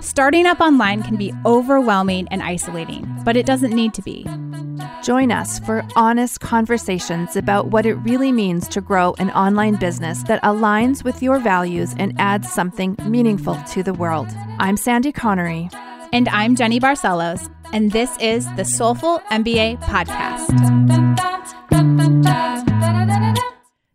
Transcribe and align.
Starting 0.00 0.46
up 0.46 0.60
online 0.60 1.02
can 1.02 1.16
be 1.16 1.32
overwhelming 1.44 2.28
and 2.30 2.42
isolating, 2.42 3.06
but 3.24 3.36
it 3.36 3.46
doesn't 3.46 3.72
need 3.72 3.94
to 3.94 4.02
be. 4.02 4.26
Join 5.02 5.32
us 5.32 5.58
for 5.60 5.84
honest 5.96 6.40
conversations 6.40 7.36
about 7.36 7.68
what 7.68 7.86
it 7.86 7.94
really 7.94 8.32
means 8.32 8.68
to 8.68 8.80
grow 8.80 9.14
an 9.18 9.30
online 9.30 9.76
business 9.76 10.22
that 10.24 10.42
aligns 10.42 11.04
with 11.04 11.22
your 11.22 11.38
values 11.38 11.94
and 11.98 12.14
adds 12.18 12.50
something 12.50 12.96
meaningful 13.06 13.56
to 13.72 13.82
the 13.82 13.94
world. 13.94 14.28
I'm 14.58 14.76
Sandy 14.76 15.12
Connery. 15.12 15.70
And 16.12 16.28
I'm 16.30 16.56
Jenny 16.56 16.80
Barcelos, 16.80 17.48
and 17.72 17.92
this 17.92 18.10
is 18.18 18.44
the 18.56 18.64
Soulful 18.64 19.20
MBA 19.30 19.80
Podcast. 19.82 20.50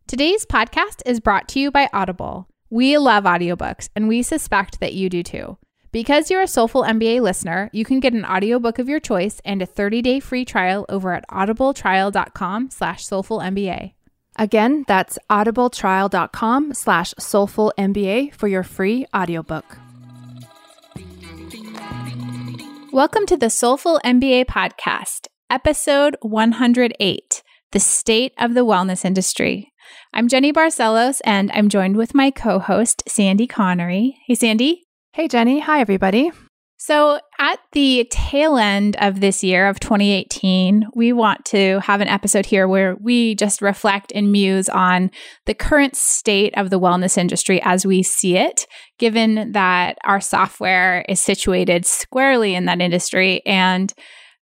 Today's 0.08 0.46
podcast 0.46 1.02
is 1.06 1.20
brought 1.20 1.50
to 1.50 1.60
you 1.60 1.72
by 1.72 1.90
Audible. 1.92 2.48
We 2.70 2.98
love 2.98 3.26
audiobooks, 3.26 3.90
and 3.96 4.08
we 4.08 4.24
suspect 4.24 4.80
that 4.80 4.94
you 4.94 5.10
do 5.10 5.24
too. 5.24 5.58
Because 5.96 6.30
you're 6.30 6.42
a 6.42 6.46
Soulful 6.46 6.84
MBA 6.84 7.22
listener, 7.22 7.70
you 7.72 7.86
can 7.86 8.02
get 8.02 8.12
an 8.12 8.26
audiobook 8.26 8.80
of 8.80 8.90
your 8.90 9.00
choice 9.00 9.40
and 9.46 9.62
a 9.62 9.66
30-day 9.66 10.20
free 10.20 10.44
trial 10.44 10.86
over 10.90 11.14
at 11.14 11.26
audibletrial.com 11.30 12.70
slash 12.70 13.06
soulfulmba. 13.06 13.94
Again, 14.36 14.84
that's 14.90 15.18
audibletrial.com 15.30 16.74
slash 16.74 17.14
soulfulmba 17.14 18.34
for 18.34 18.50
your 18.50 18.64
free 18.64 19.06
audiobook. 19.16 19.78
Welcome 22.92 23.26
to 23.28 23.38
the 23.38 23.50
Soulful 23.50 24.02
MBA 24.04 24.48
podcast, 24.48 25.28
episode 25.50 26.18
108, 26.22 27.42
The 27.72 27.80
State 27.80 28.34
of 28.38 28.54
the 28.54 28.66
Wellness 28.66 29.06
Industry. 29.06 29.72
I'm 30.14 30.28
Jenny 30.28 30.52
Barcelos, 30.52 31.22
and 31.24 31.50
I'm 31.54 31.70
joined 31.70 31.96
with 31.96 32.14
my 32.14 32.32
co-host, 32.32 33.02
Sandy 33.08 33.48
Connery. 33.48 34.18
Hey, 34.28 34.36
Sandy. 34.36 34.85
Hey, 35.16 35.30
Jenny. 35.30 35.62
Hi, 35.62 35.80
everybody. 35.80 36.34
So, 36.76 37.22
at 37.40 37.60
the 37.72 38.06
tail 38.12 38.58
end 38.58 38.98
of 39.00 39.22
this 39.22 39.46
year 39.46 39.66
of 39.66 39.80
2018, 39.80 40.88
we 40.94 41.14
want 41.14 41.46
to 41.46 41.80
have 41.80 42.02
an 42.02 42.10
episode 42.10 42.46
here 42.46 42.68
where 42.68 42.98
we 42.98 43.34
just 43.36 43.62
reflect 43.62 44.12
and 44.14 44.30
muse 44.30 44.68
on 44.68 45.10
the 45.46 45.54
current 45.54 45.96
state 45.96 46.54
of 46.58 46.70
the 46.70 46.82
wellness 46.82 47.18
industry 47.18 47.62
as 47.64 47.86
we 47.86 48.04
see 48.04 48.36
it, 48.36 48.68
given 49.00 49.54
that 49.54 49.98
our 50.04 50.20
software 50.20 51.06
is 51.08 51.22
situated 51.22 51.86
squarely 51.86 52.54
in 52.54 52.66
that 52.66 52.82
industry. 52.82 53.42
And 53.46 53.94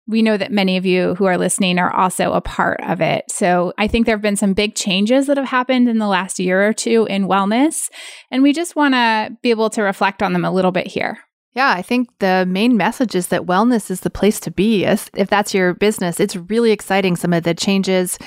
we 0.08 0.22
know 0.22 0.36
that 0.36 0.52
many 0.52 0.76
of 0.78 0.86
you 0.86 1.16
who 1.16 1.26
are 1.26 1.38
listening 1.38 1.80
are 1.80 1.94
also 1.94 2.34
a 2.34 2.42
part 2.42 2.82
of 2.84 3.00
it. 3.00 3.24
So 3.30 3.74
I 3.78 3.88
think 3.88 4.06
there 4.06 4.16
have 4.16 4.22
been 4.22 4.36
some 4.36 4.54
big 4.54 4.76
changes 4.76 5.28
that 5.28 5.38
have 5.38 5.48
happened 5.48 5.88
in 5.88 5.98
the 5.98 6.08
last 6.08 6.40
year 6.40 6.68
or 6.68 6.74
two 6.74 7.06
in 7.10 7.28
wellness. 7.28 7.90
And 8.30 8.44
we 8.44 8.52
just 8.52 8.76
want 8.76 8.96
to 8.96 9.30
be 9.42 9.50
able 9.50 9.70
to 9.72 9.82
reflect 9.82 10.22
on 10.22 10.34
them 10.34 10.44
a 10.44 10.52
little 10.52 10.72
bit 10.72 10.88
here. 10.88 11.20
Yeah, 11.56 11.72
I 11.72 11.84
think 11.84 12.10
the 12.18 12.48
main 12.50 12.78
message 12.78 13.14
is 13.14 13.28
that 13.28 13.46
wellness 13.46 13.92
is 13.92 14.00
the 14.00 14.10
place 14.10 14.40
to 14.40 14.50
be. 14.50 14.86
If 14.86 15.12
that's 15.14 15.54
your 15.54 15.76
business, 15.76 16.20
it's 16.20 16.36
really 16.36 16.72
exciting. 16.72 17.16
Some 17.16 17.32
of 17.32 17.44
the 17.44 17.54
changes, 17.54 18.18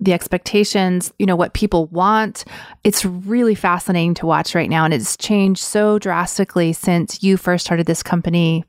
the 0.00 0.14
expectations, 0.14 1.12
you 1.18 1.26
know, 1.26 1.36
what 1.36 1.52
people 1.52 1.88
want. 1.88 2.46
It's 2.82 3.04
really 3.04 3.54
fascinating 3.54 4.14
to 4.14 4.26
watch 4.26 4.54
right 4.54 4.70
now. 4.70 4.86
And 4.86 4.94
it's 4.94 5.18
changed 5.18 5.60
so 5.60 5.98
drastically 5.98 6.72
since 6.72 7.22
you 7.22 7.36
first 7.36 7.66
started 7.66 7.84
this 7.84 8.02
company 8.02 8.64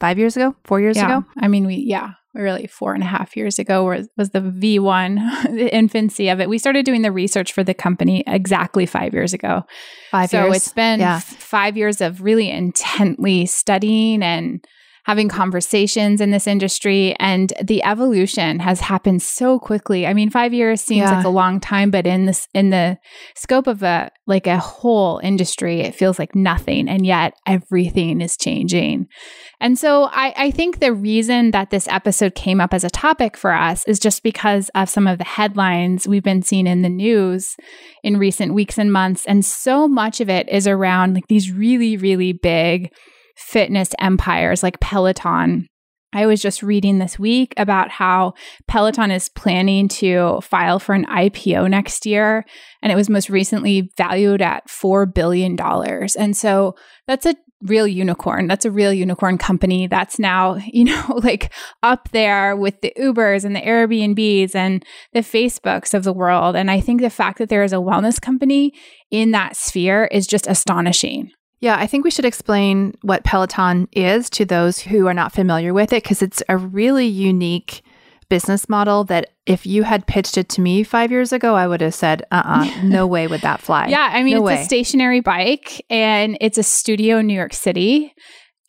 five 0.00 0.18
years 0.18 0.36
ago, 0.36 0.56
four 0.64 0.80
years 0.80 0.96
yeah. 0.96 1.18
ago. 1.18 1.26
I 1.38 1.48
mean, 1.48 1.66
we, 1.66 1.76
yeah, 1.76 2.12
really 2.34 2.66
four 2.66 2.94
and 2.94 3.02
a 3.02 3.06
half 3.06 3.36
years 3.36 3.58
ago 3.58 3.84
was, 3.84 4.08
was 4.16 4.30
the 4.30 4.40
V1, 4.40 5.42
the 5.54 5.74
infancy 5.74 6.28
of 6.28 6.40
it. 6.40 6.48
We 6.48 6.58
started 6.58 6.84
doing 6.84 7.02
the 7.02 7.12
research 7.12 7.52
for 7.52 7.62
the 7.62 7.74
company 7.74 8.24
exactly 8.26 8.86
five 8.86 9.12
years 9.12 9.32
ago. 9.32 9.62
Five 10.10 10.30
so 10.30 10.44
years. 10.44 10.48
So 10.48 10.56
it's 10.56 10.72
been 10.72 11.00
Yeah. 11.00 11.16
f- 11.16 11.24
five 11.24 11.76
years 11.76 12.00
of 12.00 12.22
really 12.22 12.50
intently 12.50 13.46
studying 13.46 14.22
and 14.22 14.64
having 15.10 15.28
conversations 15.28 16.20
in 16.20 16.30
this 16.30 16.46
industry. 16.46 17.16
And 17.18 17.52
the 17.60 17.82
evolution 17.82 18.60
has 18.60 18.78
happened 18.78 19.22
so 19.22 19.58
quickly. 19.58 20.06
I 20.06 20.14
mean, 20.14 20.30
five 20.30 20.54
years 20.54 20.80
seems 20.80 21.10
Yeah. 21.10 21.16
like 21.16 21.24
a 21.24 21.28
long 21.42 21.58
time, 21.58 21.90
but 21.90 22.06
in 22.06 22.26
this 22.26 22.46
in 22.54 22.70
the 22.70 22.96
scope 23.34 23.66
of 23.66 23.82
a 23.82 24.10
like 24.28 24.46
a 24.46 24.58
whole 24.58 25.18
industry, 25.24 25.80
it 25.80 25.96
feels 25.96 26.16
like 26.20 26.36
nothing. 26.36 26.88
And 26.88 27.04
yet 27.04 27.34
everything 27.44 28.20
is 28.20 28.36
changing. 28.36 29.06
And 29.60 29.76
so 29.76 30.04
I, 30.12 30.32
I 30.36 30.50
think 30.52 30.78
the 30.78 30.92
reason 30.92 31.50
that 31.50 31.70
this 31.70 31.88
episode 31.88 32.36
came 32.36 32.60
up 32.60 32.72
as 32.72 32.84
a 32.84 32.90
topic 32.90 33.36
for 33.36 33.52
us 33.52 33.82
is 33.88 33.98
just 33.98 34.22
because 34.22 34.70
of 34.76 34.88
some 34.88 35.08
of 35.08 35.18
the 35.18 35.24
headlines 35.24 36.06
we've 36.06 36.22
been 36.22 36.42
seeing 36.42 36.68
in 36.68 36.82
the 36.82 36.88
news 36.88 37.56
in 38.04 38.16
recent 38.16 38.54
weeks 38.54 38.78
and 38.78 38.92
months. 38.92 39.26
And 39.26 39.44
so 39.44 39.88
much 39.88 40.20
of 40.20 40.30
it 40.30 40.48
is 40.48 40.68
around 40.68 41.14
like 41.14 41.26
these 41.26 41.50
really, 41.50 41.96
really 41.96 42.32
big 42.32 42.92
fitness 43.36 43.90
empires 43.98 44.62
like 44.62 44.80
Peloton. 44.80 45.66
I 46.12 46.26
was 46.26 46.42
just 46.42 46.62
reading 46.62 46.98
this 46.98 47.18
week 47.18 47.54
about 47.56 47.90
how 47.90 48.34
Peloton 48.66 49.12
is 49.12 49.28
planning 49.28 49.86
to 49.88 50.40
file 50.42 50.80
for 50.80 50.94
an 50.94 51.06
IPO 51.06 51.70
next 51.70 52.04
year. 52.04 52.44
And 52.82 52.90
it 52.90 52.96
was 52.96 53.08
most 53.08 53.30
recently 53.30 53.92
valued 53.96 54.42
at 54.42 54.66
$4 54.66 55.12
billion. 55.12 55.56
And 56.18 56.36
so 56.36 56.74
that's 57.06 57.26
a 57.26 57.36
real 57.62 57.86
unicorn. 57.86 58.46
That's 58.46 58.64
a 58.64 58.70
real 58.70 58.92
unicorn 58.92 59.38
company 59.38 59.86
that's 59.86 60.18
now, 60.18 60.54
you 60.66 60.84
know, 60.84 61.20
like 61.22 61.52
up 61.82 62.10
there 62.10 62.56
with 62.56 62.80
the 62.80 62.92
Ubers 62.98 63.44
and 63.44 63.54
the 63.54 63.60
Airbnbs 63.60 64.54
and 64.54 64.84
the 65.12 65.20
Facebooks 65.20 65.94
of 65.94 66.04
the 66.04 66.12
world. 66.12 66.56
And 66.56 66.70
I 66.70 66.80
think 66.80 67.00
the 67.00 67.10
fact 67.10 67.38
that 67.38 67.48
there 67.48 67.62
is 67.62 67.72
a 67.72 67.76
wellness 67.76 68.20
company 68.20 68.72
in 69.10 69.30
that 69.32 69.56
sphere 69.56 70.06
is 70.06 70.26
just 70.26 70.46
astonishing. 70.46 71.30
Yeah, 71.60 71.76
I 71.78 71.86
think 71.86 72.04
we 72.04 72.10
should 72.10 72.24
explain 72.24 72.94
what 73.02 73.24
Peloton 73.24 73.86
is 73.92 74.30
to 74.30 74.44
those 74.46 74.78
who 74.78 75.06
are 75.06 75.14
not 75.14 75.32
familiar 75.32 75.74
with 75.74 75.92
it 75.92 76.02
because 76.02 76.22
it's 76.22 76.42
a 76.48 76.56
really 76.56 77.06
unique 77.06 77.82
business 78.30 78.68
model 78.68 79.04
that 79.04 79.30
if 79.44 79.66
you 79.66 79.82
had 79.82 80.06
pitched 80.06 80.38
it 80.38 80.48
to 80.50 80.60
me 80.60 80.82
five 80.84 81.10
years 81.10 81.32
ago, 81.32 81.54
I 81.56 81.66
would 81.66 81.80
have 81.80 81.94
said, 81.94 82.22
uh 82.30 82.42
uh 82.44 82.80
no 82.84 83.06
way 83.06 83.26
would 83.26 83.42
that 83.42 83.60
fly. 83.60 83.88
Yeah, 83.88 84.08
I 84.10 84.22
mean, 84.22 84.34
No 84.36 84.46
it's 84.46 84.56
way. 84.56 84.62
a 84.62 84.64
stationary 84.64 85.20
bike 85.20 85.84
and 85.90 86.38
it's 86.40 86.56
a 86.56 86.62
studio 86.62 87.18
in 87.18 87.26
New 87.26 87.34
York 87.34 87.52
City 87.52 88.14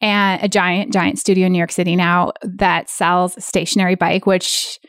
and 0.01 0.43
a 0.43 0.49
giant, 0.49 0.91
giant 0.91 1.19
studio 1.19 1.45
in 1.45 1.51
New 1.53 1.59
York 1.59 1.71
City 1.71 1.95
now 1.95 2.31
that 2.43 2.89
sells 2.89 3.37
a 3.37 3.41
stationary 3.41 3.93
bike, 3.95 4.25
which 4.25 4.79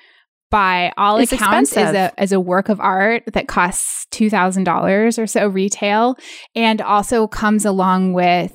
by 0.52 0.92
all 0.98 1.16
It's 1.16 1.32
accounts 1.32 1.72
expensive. 1.72 1.94
is 1.96 2.12
a, 2.18 2.22
is 2.22 2.32
a 2.32 2.38
work 2.38 2.68
of 2.68 2.78
art 2.78 3.24
that 3.32 3.48
costs 3.48 4.06
$2,000 4.12 5.18
or 5.18 5.26
so 5.26 5.48
retail 5.48 6.16
and 6.54 6.80
also 6.82 7.26
comes 7.26 7.64
along 7.64 8.12
with 8.12 8.52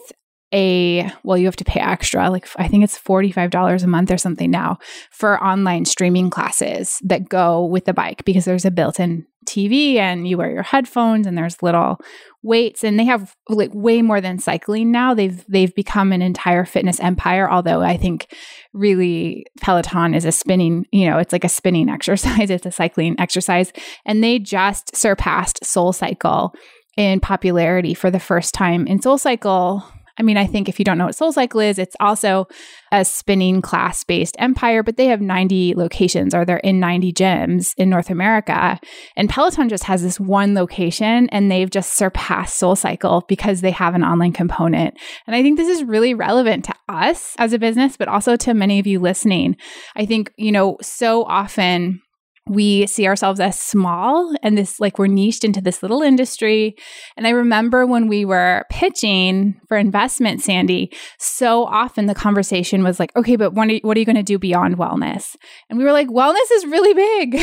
a 0.54 1.12
well 1.24 1.38
you 1.38 1.46
have 1.46 1.58
to 1.58 1.66
pay 1.66 1.82
extra 1.82 2.30
like 2.30 2.48
i 2.56 2.70
think 2.70 2.82
it's 2.82 2.98
$45 2.98 3.84
a 3.84 3.88
month 3.88 4.10
or 4.10 4.18
something 4.18 4.50
now 4.50 4.78
for 5.12 5.44
online 5.44 5.84
streaming 5.84 6.30
classes 6.30 7.00
that 7.04 7.28
go 7.28 7.66
with 7.66 7.84
the 7.84 7.94
bike 7.94 8.24
because 8.24 8.46
there's 8.46 8.64
a 8.64 8.72
built-in 8.72 9.26
tv 9.48 9.96
and 9.96 10.28
you 10.28 10.38
wear 10.38 10.52
your 10.52 10.64
headphones 10.64 11.26
and 11.26 11.38
there's 11.38 11.64
little 11.64 12.00
weights 12.44 12.84
and 12.84 13.00
they 13.00 13.06
have 13.06 13.36
like 13.50 13.72
way 13.74 14.02
more 14.02 14.22
than 14.22 14.40
cycling 14.40 14.92
now. 14.92 15.14
They've 15.14 15.44
they've 15.48 15.74
become 15.74 16.14
an 16.14 16.22
entire 16.22 16.66
fitness 16.66 17.00
empire 17.00 17.50
although 17.50 17.82
i 17.82 17.98
think 17.98 18.34
really 18.74 19.46
peloton 19.60 20.14
is 20.14 20.24
a 20.24 20.32
spinning 20.32 20.86
you 20.92 21.10
know 21.10 21.18
it's 21.18 21.34
like 21.34 21.44
a 21.44 21.50
spinning 21.50 21.90
exercise. 21.98 22.50
It's 22.50 22.66
a 22.66 22.72
cycling 22.72 23.16
exercise. 23.20 23.72
And 24.06 24.24
they 24.24 24.40
just 24.40 24.96
surpassed 24.96 25.66
soul 25.66 25.94
cycle 25.94 26.54
in 26.96 27.20
popularity 27.20 27.94
for 27.94 28.10
the 28.10 28.20
first 28.20 28.54
time 28.54 28.88
in 28.88 29.02
soul 29.02 29.18
cycle 29.18 29.84
I 30.18 30.24
mean, 30.24 30.38
I 30.38 30.46
think 30.46 30.68
if 30.68 30.80
you 30.80 30.86
don't 30.86 30.98
know 30.98 31.06
what 31.06 31.16
Soul 31.16 31.32
Cycle 31.32 31.60
is, 31.60 31.78
it's 31.78 31.96
also 32.00 32.48
a 32.92 33.06
spinning 33.06 33.62
class 33.62 34.04
based 34.04 34.36
empire, 34.40 34.84
but 34.84 34.98
they 34.98 35.08
have 35.08 35.22
90 35.22 35.76
locations 35.76 36.34
or 36.34 36.46
they're 36.46 36.58
in 36.58 36.80
90 36.80 37.14
gyms 37.14 37.74
in 37.78 37.90
North 37.90 38.10
America. 38.10 38.80
And 39.16 39.30
Peloton 39.30 39.70
just 39.70 39.84
has 39.84 40.02
this 40.02 40.20
one 40.20 40.54
location 40.54 41.30
and 41.30 41.52
they've 41.52 41.70
just 41.70 41.96
surpassed 41.96 42.58
Soul 42.58 42.76
Cycle 42.76 43.26
because 43.28 43.62
they 43.62 43.72
have 43.72 43.94
an 43.94 44.04
online 44.04 44.34
component. 44.34 44.98
And 45.28 45.36
I 45.36 45.42
think 45.42 45.58
this 45.58 45.70
is 45.70 45.84
really 45.84 46.14
relevant 46.14 46.66
to 46.66 46.74
us 46.90 47.36
as 47.38 47.54
a 47.54 47.60
business, 47.60 47.98
but 47.98 48.08
also 48.08 48.36
to 48.38 48.54
many 48.54 48.80
of 48.80 48.88
you 48.88 49.00
listening. 49.00 49.58
I 49.96 50.06
think, 50.06 50.32
you 50.38 50.52
know, 50.52 50.78
so 50.82 51.24
often 51.26 52.02
we 52.50 52.88
see 52.88 53.08
ourselves 53.08 53.40
as 53.40 53.60
small 53.60 54.34
and 54.42 54.58
this 54.58 54.80
like 54.80 54.98
we're 54.98 55.08
niched 55.08 55.44
into 55.44 55.62
this 55.62 55.82
little 55.82 56.02
industry. 56.02 56.76
And 57.16 57.28
I 57.28 57.32
remember 57.32 57.86
when 57.86 58.08
we 58.08 58.26
were 58.26 58.66
pitching 58.70 59.60
for 59.68 59.78
investment, 59.78 60.42
Sandy, 60.42 60.92
so 61.18 61.66
often 61.66 62.06
the 62.06 62.16
conversation 62.16 62.84
was 62.84 63.00
like, 63.00 63.16
okay, 63.16 63.36
but 63.36 63.54
what 63.54 63.70
are, 63.70 63.78
what 63.82 63.98
are 63.98 64.00
you 64.00 64.06
going 64.06 64.16
to 64.16 64.24
do 64.24 64.40
beyond 64.40 64.78
wellness? 64.78 65.36
And 65.70 65.78
we 65.78 65.86
were 65.86 65.92
like, 65.92 66.08
wellness 66.08 66.52
is 66.54 66.66
really 66.66 66.94
big. 66.94 67.42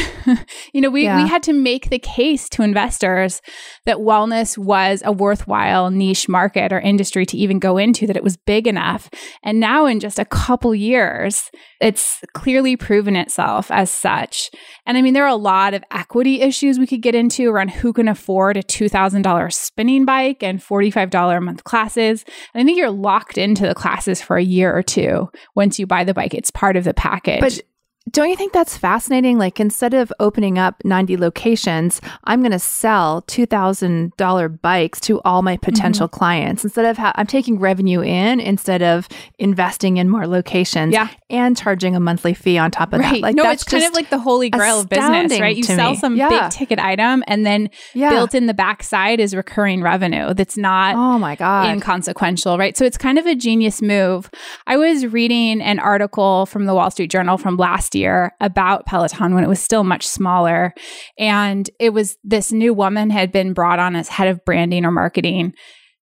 you 0.73 0.81
know, 0.81 0.91
we, 0.91 1.05
yeah. 1.05 1.23
we 1.23 1.29
had 1.29 1.43
to 1.45 1.53
make 1.53 1.91
the 1.91 1.99
case 1.99 2.49
to 2.51 2.63
investors 2.63 3.43
that 3.85 3.99
wellness 3.99 4.57
was 4.57 5.03
a 5.05 5.13
worthwhile 5.13 5.91
niche 5.91 6.29
market 6.29 6.73
or 6.73 6.81
industry 6.81 7.27
to 7.27 7.37
even 7.37 7.59
go 7.59 7.77
into, 7.77 8.07
that 8.07 8.17
it 8.17 8.25
was 8.25 8.37
big 8.37 8.67
enough. 8.67 9.11
And 9.43 9.61
now 9.61 9.87
in 9.87 10.01
just 10.01 10.19
a 10.19 10.25
couple 10.25 10.75
years, 10.75 11.51
it's 11.81 12.21
clearly 12.33 12.77
proven 12.77 13.17
itself 13.17 13.71
as 13.71 13.91
such. 13.91 14.51
And 14.87 14.94
I 14.97 15.03
mean, 15.03 15.15
there 15.15 15.25
are 15.25 15.29
a 15.29 15.37
lot 15.37 15.75
of 15.75 15.85
equity 15.91 16.41
issues 16.41 16.79
we 16.79 16.87
could 16.87 17.03
get 17.03 17.15
into 17.15 17.51
around 17.51 17.71
who 17.71 17.93
can 17.93 18.09
afford 18.09 18.57
a 18.57 18.63
$2,000 18.63 19.53
spinning 19.53 20.05
bike 20.05 20.43
and 20.43 20.61
$45 20.61 21.37
a 21.37 21.41
month 21.41 21.65
classes. 21.65 22.25
And 22.53 22.63
I 22.63 22.65
think 22.65 22.79
you're 22.79 22.91
locked 22.91 23.39
into 23.39 23.67
the 23.67 23.75
classes 23.75 24.23
for 24.23 24.37
a 24.37 24.43
year 24.43 24.77
or 24.77 24.83
two 24.83 25.31
once 25.55 25.79
you 25.79 25.87
buy 25.87 26.05
the 26.05 26.15
bike. 26.15 26.35
It's 26.35 26.51
part 26.51 26.77
of 26.77 26.85
the 26.85 26.95
package. 26.95 27.41
But 27.41 27.61
don't 28.11 28.29
you 28.29 28.37
think 28.37 28.53
that's 28.53 28.77
fascinating? 28.77 29.39
Like, 29.39 29.59
instead 29.59 29.95
of 29.95 30.13
opening 30.21 30.59
up 30.59 30.85
90 30.85 31.17
locations, 31.17 32.03
I'm 32.25 32.41
going 32.41 32.53
to 32.53 32.59
sell 32.59 33.23
$2,000 33.23 34.61
bikes 34.61 35.01
to 35.01 35.21
all 35.23 35.43
my 35.43 35.57
potential 35.57 36.07
mm-hmm. 36.07 36.17
clients. 36.17 36.65
Instead 36.65 36.85
of, 36.85 36.97
ha- 36.97 37.13
I'm 37.17 37.27
taking 37.27 37.59
revenue 37.59 38.03
in 38.03 38.41
instead 38.41 38.83
of 38.83 39.09
investing 39.39 39.97
in 39.97 40.09
more 40.09 40.27
locations 40.27 40.93
yeah. 40.93 41.09
and 41.31 41.57
charging 41.57 41.97
a 41.97 42.01
monthly 42.01 42.35
fee 42.35 42.59
on 42.59 42.71
top 42.71 42.93
of 42.93 43.01
right. 43.01 43.15
that. 43.15 43.21
Like, 43.21 43.35
no, 43.35 43.51
it's 43.51 43.65
kind 43.65 43.85
of 43.85 43.95
like 43.95 44.11
the 44.11 44.19
holy 44.19 44.51
grail 44.51 44.81
of 44.81 44.89
business, 44.89 45.41
right? 45.41 45.57
You 45.57 45.65
sell 45.65 45.93
me. 45.93 45.97
some 45.97 46.15
yeah. 46.15 46.29
big 46.29 46.51
ticket 46.51 46.79
item 46.79 47.25
and 47.27 47.45
then 47.45 47.71
yeah. 47.95 48.11
built 48.11 48.35
in 48.35 48.47
the 48.47 48.55
backside 48.55 49.19
is 49.19 49.35
recurring 49.35 49.83
revenue 49.83 50.35
that's 50.35 50.57
not 50.57 50.95
oh 50.95 51.19
my 51.19 51.37
God. 51.37 51.71
inconsequential, 51.71 52.59
right? 52.59 52.77
So 52.77 52.85
it's 52.85 52.99
kind 52.99 53.19
of 53.19 53.27
a 53.27 53.35
genius 53.35 53.81
move. 53.81 54.31
I 54.67 54.77
was 54.77 55.07
reading 55.07 55.63
an 55.63 55.79
article 55.79 56.47
from 56.47 56.67
the 56.67 56.75
Wall 56.75 56.91
Street 56.91 57.11
Journal 57.11 57.39
from 57.39 57.57
last 57.57 57.95
year 57.95 58.04
about 58.41 58.87
Peloton 58.87 59.35
when 59.35 59.45
it 59.45 59.49
was 59.49 59.61
still 59.61 59.85
much 59.85 60.07
smaller. 60.07 60.75
And 61.19 61.69
it 61.79 61.91
was 61.91 62.17
this 62.25 62.53
new 62.53 62.75
woman 62.75 63.11
had 63.11 63.33
been 63.33 63.53
brought 63.53 63.79
on 63.79 63.97
as 63.97 64.09
head 64.09 64.29
of 64.29 64.45
branding 64.45 64.85
or 64.85 64.91
marketing. 64.91 65.55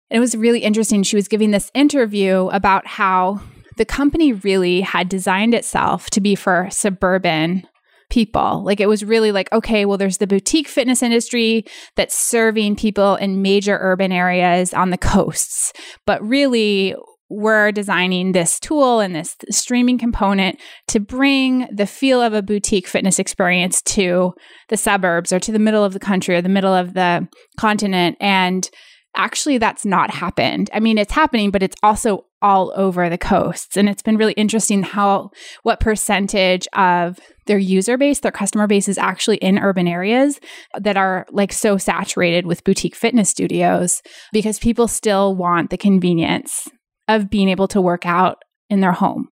And 0.10 0.18
It 0.18 0.19
was 0.19 0.36
really 0.36 0.60
interesting. 0.60 1.04
She 1.04 1.16
was 1.16 1.28
giving 1.28 1.51
this 1.51 1.72
interview 1.74 2.48
about 2.50 2.86
how 2.86 3.42
the 3.78 3.86
company 3.86 4.34
really 4.34 4.81
had 4.81 5.10
designed 5.10 5.54
itself 5.54 6.10
to 6.12 6.22
be 6.22 6.36
for 6.36 6.68
suburban 6.69 7.68
people. 8.10 8.63
Like 8.63 8.80
it 8.80 8.88
was 8.88 9.04
really 9.04 9.31
like, 9.31 9.51
okay, 9.51 9.86
well, 9.86 9.98
there's 9.98 10.19
the 10.19 10.28
boutique 10.28 10.68
fitness 10.68 11.01
industry 11.01 11.66
that's 11.96 12.16
serving 12.16 12.75
people 12.75 13.16
in 13.16 13.42
major 13.42 13.78
urban 13.81 14.12
areas 14.12 14.74
on 14.74 14.92
the 14.92 14.98
coasts. 14.98 15.74
But 16.06 16.22
really, 16.22 16.96
we're 17.30 17.72
designing 17.72 18.31
this 18.31 18.60
tool 18.60 19.00
and 19.00 19.16
this 19.16 19.36
streaming 19.50 19.98
component 19.98 20.60
to 20.88 21.00
bring 21.00 21.68
the 21.74 21.88
feel 21.88 22.22
of 22.22 22.34
a 22.34 22.42
boutique 22.42 22.88
fitness 22.88 23.20
experience 23.20 23.81
to 23.81 24.34
the 24.70 24.78
suburbs 24.78 25.34
or 25.34 25.40
to 25.40 25.52
the 25.52 25.60
middle 25.60 25.84
of 25.84 25.94
the 25.94 26.00
country 26.00 26.36
or 26.36 26.42
the 26.42 26.50
middle 26.50 26.74
of 26.74 26.94
the 26.94 27.28
continent. 27.58 28.18
And 28.20 28.70
actually, 29.16 29.58
that's 29.58 29.86
not 29.86 30.12
happened. 30.12 30.70
I 30.74 30.80
mean, 30.80 30.98
it's 30.98 31.14
happening, 31.14 31.52
but 31.52 31.64
it's 31.64 31.75
also 31.81 32.25
all 32.42 32.74
over 32.75 33.10
the 33.10 33.18
coasts. 33.18 33.78
And 33.78 33.88
it's 33.88 34.02
been 34.02 34.18
really 34.18 34.34
interesting 34.34 34.84
how, 34.84 35.31
what 35.64 35.80
percentage 35.80 36.68
of 36.74 37.20
their 37.46 37.58
user 37.58 37.98
base, 37.98 38.20
their 38.20 38.31
customer 38.31 38.68
base 38.68 38.88
is 38.88 38.98
actually 38.98 39.38
in 39.38 39.60
urban 39.60 39.88
areas 39.88 40.40
that 40.80 40.98
are 40.98 41.25
like 41.31 41.54
so 41.54 41.78
saturated 41.78 42.46
with 42.46 42.64
boutique 42.64 42.96
fitness 42.96 43.30
studios 43.30 44.02
because 44.34 44.60
people 44.60 44.88
still 44.88 45.36
want 45.36 45.70
the 45.70 45.78
convenience 45.78 46.68
of 47.08 47.30
being 47.30 47.50
able 47.50 47.68
to 47.70 47.82
work 47.82 48.06
out 48.06 48.44
in 48.70 48.80
their 48.80 48.92
home. 48.92 49.30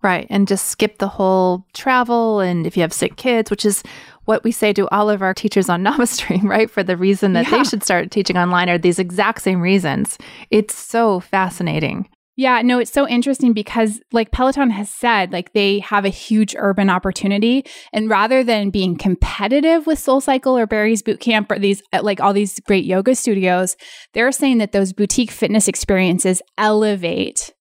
Right. 0.00 0.28
And 0.30 0.46
just 0.46 0.68
skip 0.68 0.98
the 0.98 1.08
whole 1.08 1.66
travel. 1.74 2.38
And 2.38 2.66
if 2.66 2.76
you 2.76 2.82
have 2.82 2.92
sick 2.92 3.16
kids, 3.16 3.50
which 3.50 3.64
is 3.64 3.82
what 4.26 4.44
we 4.44 4.52
say 4.52 4.72
to 4.74 4.88
all 4.90 5.10
of 5.10 5.22
our 5.22 5.34
teachers 5.34 5.68
on 5.68 5.82
NamaStream, 5.84 6.44
right? 6.44 6.70
For 6.70 6.82
the 6.82 6.96
reason 6.96 7.32
that 7.32 7.50
yeah. 7.50 7.58
they 7.58 7.64
should 7.64 7.82
start 7.82 8.10
teaching 8.10 8.36
online 8.36 8.68
are 8.68 8.78
these 8.78 9.00
exact 9.00 9.42
same 9.42 9.60
reasons. 9.60 10.16
It's 10.50 10.76
so 10.76 11.20
fascinating. 11.20 12.08
Yeah, 12.38 12.62
no, 12.62 12.78
it's 12.78 12.92
so 12.92 13.08
interesting 13.08 13.52
because, 13.52 14.00
like 14.12 14.30
Peloton 14.30 14.70
has 14.70 14.88
said, 14.88 15.32
like 15.32 15.54
they 15.54 15.80
have 15.80 16.04
a 16.04 16.08
huge 16.08 16.54
urban 16.56 16.88
opportunity. 16.88 17.64
And 17.92 18.08
rather 18.08 18.44
than 18.44 18.70
being 18.70 18.96
competitive 18.96 19.88
with 19.88 19.98
Soul 19.98 20.20
Cycle 20.20 20.56
or 20.56 20.64
Barry's 20.64 21.02
Bootcamp 21.02 21.50
or 21.50 21.58
these, 21.58 21.82
uh, 21.92 21.98
like 22.00 22.20
all 22.20 22.32
these 22.32 22.60
great 22.60 22.84
yoga 22.84 23.16
studios, 23.16 23.76
they're 24.14 24.30
saying 24.30 24.58
that 24.58 24.70
those 24.70 24.92
boutique 24.92 25.32
fitness 25.32 25.66
experiences 25.66 26.40
elevate 26.56 27.52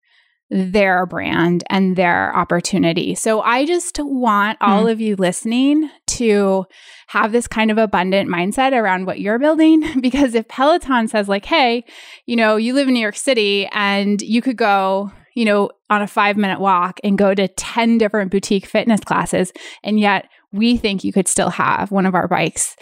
their 0.50 1.06
brand 1.06 1.64
and 1.70 1.96
their 1.96 2.36
opportunity. 2.36 3.16
So 3.16 3.42
I 3.42 3.66
just 3.66 4.00
want 4.00 4.58
all 4.62 4.86
mm. 4.86 4.92
of 4.92 5.02
you 5.02 5.16
listening 5.16 5.90
to 6.08 6.66
have 7.08 7.32
this 7.32 7.48
kind 7.48 7.70
of 7.70 7.78
abundant 7.78 8.30
mindset 8.30 8.72
around 8.72 9.06
what 9.06 9.20
you're 9.20 9.40
building. 9.40 9.84
Because 10.08 10.36
if 10.36 10.48
Peloton 10.48 11.08
says, 11.10 11.28
like, 11.28 11.46
hey, 11.46 11.84
you 12.26 12.36
know, 12.36 12.56
you 12.56 12.74
live 12.74 12.88
in 12.88 12.94
New 12.94 13.02
York 13.02 13.18
City 13.18 13.68
and 13.74 14.22
you 14.22 14.42
could 14.42 14.56
go, 14.56 15.12
you 15.36 15.44
know, 15.44 15.70
on 15.90 16.02
a 16.02 16.08
five 16.08 16.38
minute 16.38 16.60
walk 16.60 17.00
and 17.04 17.18
go 17.18 17.34
to 17.34 17.48
10 17.48 17.98
different 17.98 18.32
boutique 18.32 18.66
fitness 18.66 19.02
classes, 19.02 19.52
and 19.84 20.00
yet 20.00 20.30
we 20.54 20.78
think 20.78 21.04
you 21.04 21.12
could 21.12 21.28
still 21.28 21.50
have 21.50 21.92
one 21.92 22.06
of 22.06 22.16
our 22.16 22.28
bikes 22.28 22.78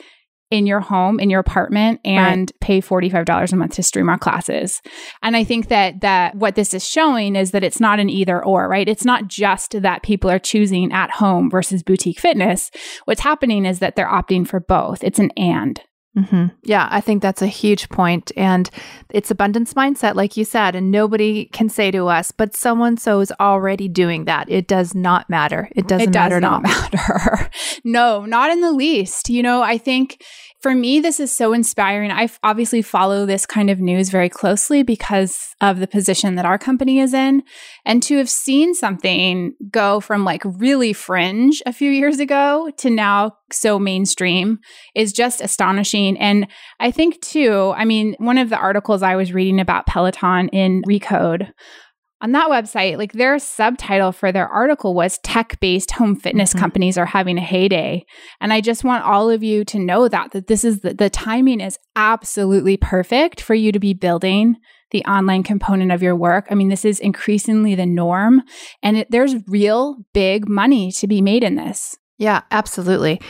in 0.52 0.68
your 0.68 0.80
home 0.80 1.20
in 1.20 1.30
your 1.30 1.40
apartment 1.40 2.00
and 2.06 2.52
right. 2.52 2.60
pay 2.60 2.82
$45 2.82 3.52
a 3.52 3.56
month 3.56 3.74
to 3.74 3.84
stream 3.84 4.10
our 4.10 4.18
classes. 4.18 4.82
And 5.24 5.36
i 5.36 5.44
think 5.44 5.70
that 5.70 6.02
that 6.02 6.36
what 6.36 6.56
this 6.56 6.74
is 6.74 6.88
showing 6.88 7.36
is 7.36 7.52
that 7.52 7.64
it's 7.64 7.80
not 7.80 8.00
an 8.00 8.10
either 8.10 8.44
or 8.44 8.68
right? 8.68 8.88
It's 8.88 9.06
not 9.06 9.28
just 9.28 9.82
that 9.82 10.04
people 10.04 10.30
are 10.30 10.40
choosing 10.40 10.92
at 10.92 11.12
home 11.12 11.50
versus 11.50 11.84
boutique 11.84 12.20
fitness. 12.20 12.72
What's 13.06 13.22
happening 13.22 13.66
is 13.66 13.80
that 13.80 13.96
they're 13.96 14.08
opting 14.08 14.48
for 14.48 14.60
both. 14.60 15.04
It's 15.04 15.20
an 15.20 15.32
and 15.38 15.82
Mm-hmm. 16.18 16.46
Yeah, 16.64 16.88
I 16.90 17.02
think 17.02 17.22
that's 17.22 17.42
a 17.42 17.48
huge 17.48 17.90
point. 17.90 18.32
And 18.38 18.70
it's 19.10 19.32
abundance 19.32 19.74
mindset, 19.74 20.16
like 20.16 20.38
you 20.38 20.46
said. 20.46 20.76
And 20.76 20.90
nobody 20.90 21.46
can 21.46 21.68
say 21.68 21.92
to 21.92 22.08
us, 22.08 22.32
but 22.32 22.56
someone 22.56 22.98
so 22.98 23.20
is 23.20 23.34
already 23.40 23.88
doing 23.88 24.26
that. 24.26 24.50
It 24.50 24.68
does 24.68 24.96
not 24.96 25.30
matter. 25.30 25.70
It 25.76 25.88
doesn't 25.88 26.10
it 26.10 26.14
does 26.14 26.30
matter 26.30 26.40
not 26.40 26.64
matter. 26.64 27.50
no, 27.84 28.26
not 28.26 28.50
in 28.50 28.62
the 28.62 28.72
least. 28.72 29.30
You 29.30 29.44
know, 29.44 29.62
I 29.62 29.78
think 29.78 30.24
for 30.66 30.74
me, 30.74 31.00
this 31.00 31.20
is 31.20 31.32
so 31.32 31.54
inspiring. 31.54 32.10
I 32.10 32.28
obviously 32.42 32.82
follow 32.82 33.26
this 33.26 33.46
kind 33.46 33.70
of 33.70 33.80
news 33.80 34.10
very 34.10 34.30
closely 34.30 34.82
because 34.82 35.54
of 35.62 35.80
the 35.80 35.86
position 35.86 36.36
that 36.36 36.46
our 36.46 36.58
company 36.58 37.00
is 37.00 37.14
in. 37.14 37.44
And 37.86 38.02
to 38.02 38.18
have 38.18 38.32
seen 38.32 38.74
something 38.74 39.54
go 39.70 40.00
from 40.00 40.24
like 40.24 40.42
really 40.44 40.92
fringe 40.92 41.62
a 41.68 41.74
few 41.74 41.92
years 41.92 42.20
ago 42.20 42.72
to 42.78 42.90
now 42.90 43.38
so 43.52 43.80
mainstream 43.80 44.60
is 44.96 45.14
just 45.14 45.42
astonishing. 45.42 46.18
And 46.18 46.48
I 46.80 46.92
think, 46.92 47.22
too, 47.22 47.74
I 47.76 47.86
mean, 47.86 48.16
one 48.18 48.38
of 48.38 48.50
the 48.50 48.58
articles 48.58 49.04
I 49.04 49.16
was 49.16 49.34
reading 49.34 49.60
about 49.60 49.86
Peloton 49.86 50.50
in 50.50 50.82
Recode 50.84 51.50
on 52.22 52.32
that 52.32 52.50
website, 52.50 52.98
like 52.98 53.14
their 53.14 53.38
subtitle 53.38 54.12
for 54.12 54.32
their 54.32 54.48
article 54.48 54.94
was 54.96 55.20
tech 55.20 55.60
based 55.60 55.92
home 55.92 56.16
fitness 56.16 56.52
mm-hmm. 56.52 56.60
companies 56.60 56.98
are 56.98 57.06
having 57.06 57.38
a 57.38 57.42
heyday. 57.42 58.04
And 58.40 58.54
I 58.54 58.62
just 58.62 58.84
want 58.84 59.04
all 59.04 59.30
of 59.30 59.44
you 59.44 59.66
to 59.66 59.80
know 59.80 60.08
that, 60.08 60.32
that 60.32 60.48
this 60.48 60.64
is 60.64 60.80
the, 60.80 60.94
the 60.94 61.10
timing 61.10 61.62
is 61.62 61.78
absolutely 61.96 62.78
perfect 62.78 63.42
for 63.42 63.54
you 63.54 63.72
to 63.72 63.80
be 63.80 63.94
building 63.94 64.56
the 64.92 65.04
online 65.06 65.44
component 65.44 65.92
of 65.92 66.02
your 66.02 66.16
work. 66.16 66.48
I 66.50 66.56
mean, 66.56 66.70
this 66.70 66.86
is 66.86 67.00
increasingly 67.00 67.76
the 67.76 67.86
norm 67.86 68.42
and 68.82 68.98
it, 68.98 69.12
there's 69.12 69.36
real 69.48 69.98
big 70.14 70.48
money 70.48 70.92
to 70.94 71.08
be 71.08 71.22
made 71.22 71.44
in 71.44 71.56
this. 71.56 71.96
Yeah, 72.18 72.42
absolutely. 72.52 73.22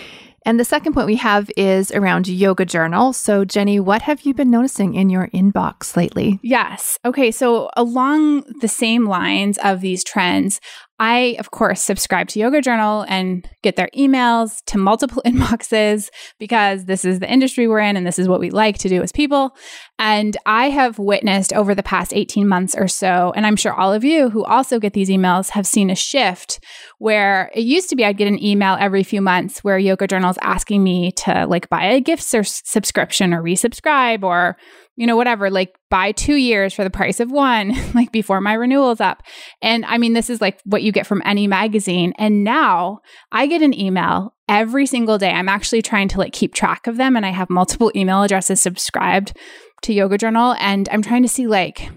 And 0.46 0.60
the 0.60 0.65
second 0.65 0.94
point 0.94 1.08
we 1.08 1.15
have 1.15 1.50
is 1.58 1.92
around 1.92 2.27
Yoga 2.27 2.65
Journal. 2.65 3.13
So, 3.13 3.46
Jenny, 3.46 3.80
what 3.80 4.04
have 4.04 4.22
you 4.22 4.34
been 4.36 4.51
noticing 4.51 4.94
in 4.94 5.10
your 5.10 5.27
inbox 5.30 5.98
lately? 5.98 6.39
Yes. 6.44 7.00
Okay. 7.04 7.32
So, 7.32 7.72
along 7.75 8.44
the 8.62 8.68
same 8.68 9.06
lines 9.08 9.58
of 9.63 9.82
these 9.82 10.04
trends, 10.04 10.62
I, 10.97 11.35
of 11.39 11.51
course, 11.51 11.81
subscribe 11.81 12.29
to 12.29 12.39
Yoga 12.39 12.61
Journal 12.61 13.05
and 13.09 13.47
get 13.63 13.75
their 13.75 13.89
emails 13.95 14.63
to 14.67 14.77
multiple 14.77 15.21
inboxes 15.25 16.09
because 16.39 16.85
this 16.85 17.03
is 17.03 17.19
the 17.19 17.31
industry 17.31 17.67
we're 17.67 17.79
in 17.79 17.97
and 17.97 18.07
this 18.07 18.17
is 18.17 18.29
what 18.29 18.39
we 18.39 18.49
like 18.49 18.77
to 18.79 18.89
do 18.89 19.01
as 19.01 19.11
people. 19.11 19.55
And 19.99 20.37
I 20.45 20.69
have 20.69 20.97
witnessed 20.97 21.51
over 21.51 21.75
the 21.75 21.83
past 21.83 22.13
18 22.13 22.47
months 22.47 22.75
or 22.75 22.87
so, 22.87 23.33
and 23.35 23.45
I'm 23.45 23.55
sure 23.57 23.73
all 23.73 23.91
of 23.91 24.03
you 24.03 24.29
who 24.29 24.45
also 24.45 24.79
get 24.79 24.93
these 24.93 25.09
emails 25.09 25.49
have 25.49 25.67
seen 25.67 25.89
a 25.89 25.95
shift 25.95 26.59
where 26.97 27.51
it 27.53 27.61
used 27.61 27.89
to 27.89 27.95
be 27.95 28.05
I'd 28.05 28.17
get 28.17 28.27
an 28.27 28.43
email 28.43 28.77
every 28.79 29.03
few 29.03 29.21
months 29.21 29.63
where 29.63 29.77
Yoga 29.77 30.07
Journal 30.07 30.29
is 30.29 30.39
asking 30.41 30.83
me 30.83 31.11
to 31.13 31.45
like 31.47 31.69
buy 31.69 31.85
a 31.85 32.01
gift 32.01 32.33
or 32.33 32.43
subscription 32.43 33.33
or 33.33 33.43
resubscribe 33.43 34.23
or 34.23 34.57
you 34.95 35.05
know, 35.05 35.15
whatever, 35.15 35.49
like 35.49 35.75
buy 35.89 36.11
two 36.11 36.35
years 36.35 36.73
for 36.73 36.83
the 36.83 36.89
price 36.89 37.19
of 37.19 37.31
one, 37.31 37.73
like 37.93 38.11
before 38.11 38.41
my 38.41 38.53
renewal's 38.53 39.01
up. 39.01 39.23
And 39.61 39.85
I 39.85 39.97
mean, 39.97 40.13
this 40.13 40.29
is 40.29 40.41
like 40.41 40.59
what 40.63 40.83
you 40.83 40.91
get 40.91 41.07
from 41.07 41.21
any 41.25 41.47
magazine. 41.47 42.13
And 42.17 42.43
now 42.43 42.99
I 43.31 43.47
get 43.47 43.61
an 43.61 43.77
email 43.77 44.33
every 44.47 44.85
single 44.85 45.17
day. 45.17 45.31
I'm 45.31 45.49
actually 45.49 45.81
trying 45.81 46.07
to 46.09 46.19
like 46.19 46.33
keep 46.33 46.53
track 46.53 46.87
of 46.87 46.97
them 46.97 47.15
and 47.15 47.25
I 47.25 47.31
have 47.31 47.49
multiple 47.49 47.91
email 47.95 48.23
addresses 48.23 48.61
subscribed 48.61 49.35
to 49.81 49.93
Yoga 49.93 50.17
Journal 50.17 50.55
and 50.59 50.87
I'm 50.91 51.01
trying 51.01 51.23
to 51.23 51.29
see 51.29 51.47
like 51.47 51.89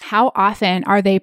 how 0.00 0.32
often 0.34 0.84
are 0.84 1.02
they 1.02 1.20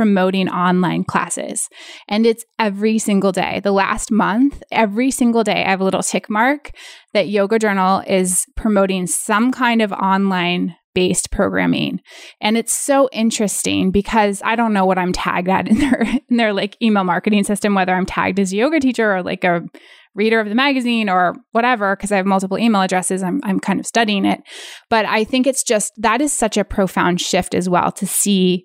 promoting 0.00 0.48
online 0.48 1.04
classes. 1.04 1.68
And 2.08 2.24
it's 2.24 2.42
every 2.58 2.98
single 2.98 3.32
day. 3.32 3.60
The 3.62 3.70
last 3.70 4.10
month, 4.10 4.62
every 4.72 5.10
single 5.10 5.44
day, 5.44 5.62
I 5.62 5.68
have 5.68 5.82
a 5.82 5.84
little 5.84 6.02
tick 6.02 6.30
mark 6.30 6.70
that 7.12 7.28
Yoga 7.28 7.58
Journal 7.58 8.02
is 8.06 8.46
promoting 8.56 9.06
some 9.06 9.52
kind 9.52 9.82
of 9.82 9.92
online 9.92 10.74
based 10.94 11.30
programming. 11.30 12.00
And 12.40 12.56
it's 12.56 12.72
so 12.72 13.10
interesting 13.12 13.90
because 13.90 14.40
I 14.42 14.56
don't 14.56 14.72
know 14.72 14.86
what 14.86 14.96
I'm 14.96 15.12
tagged 15.12 15.50
at 15.50 15.68
in 15.68 15.78
their 15.80 16.00
in 16.30 16.38
their 16.38 16.54
like 16.54 16.80
email 16.80 17.04
marketing 17.04 17.44
system 17.44 17.74
whether 17.74 17.92
I'm 17.92 18.06
tagged 18.06 18.40
as 18.40 18.54
a 18.54 18.56
yoga 18.56 18.80
teacher 18.80 19.16
or 19.16 19.22
like 19.22 19.44
a 19.44 19.60
reader 20.14 20.40
of 20.40 20.48
the 20.48 20.54
magazine 20.54 21.10
or 21.10 21.36
whatever 21.52 21.94
because 21.94 22.10
I 22.10 22.16
have 22.16 22.24
multiple 22.24 22.58
email 22.58 22.80
addresses 22.80 23.22
I'm 23.22 23.42
I'm 23.44 23.60
kind 23.60 23.78
of 23.78 23.86
studying 23.86 24.24
it. 24.24 24.40
But 24.88 25.04
I 25.04 25.24
think 25.24 25.46
it's 25.46 25.62
just 25.62 25.92
that 25.98 26.22
is 26.22 26.32
such 26.32 26.56
a 26.56 26.64
profound 26.64 27.20
shift 27.20 27.54
as 27.54 27.68
well 27.68 27.92
to 27.92 28.06
see 28.06 28.64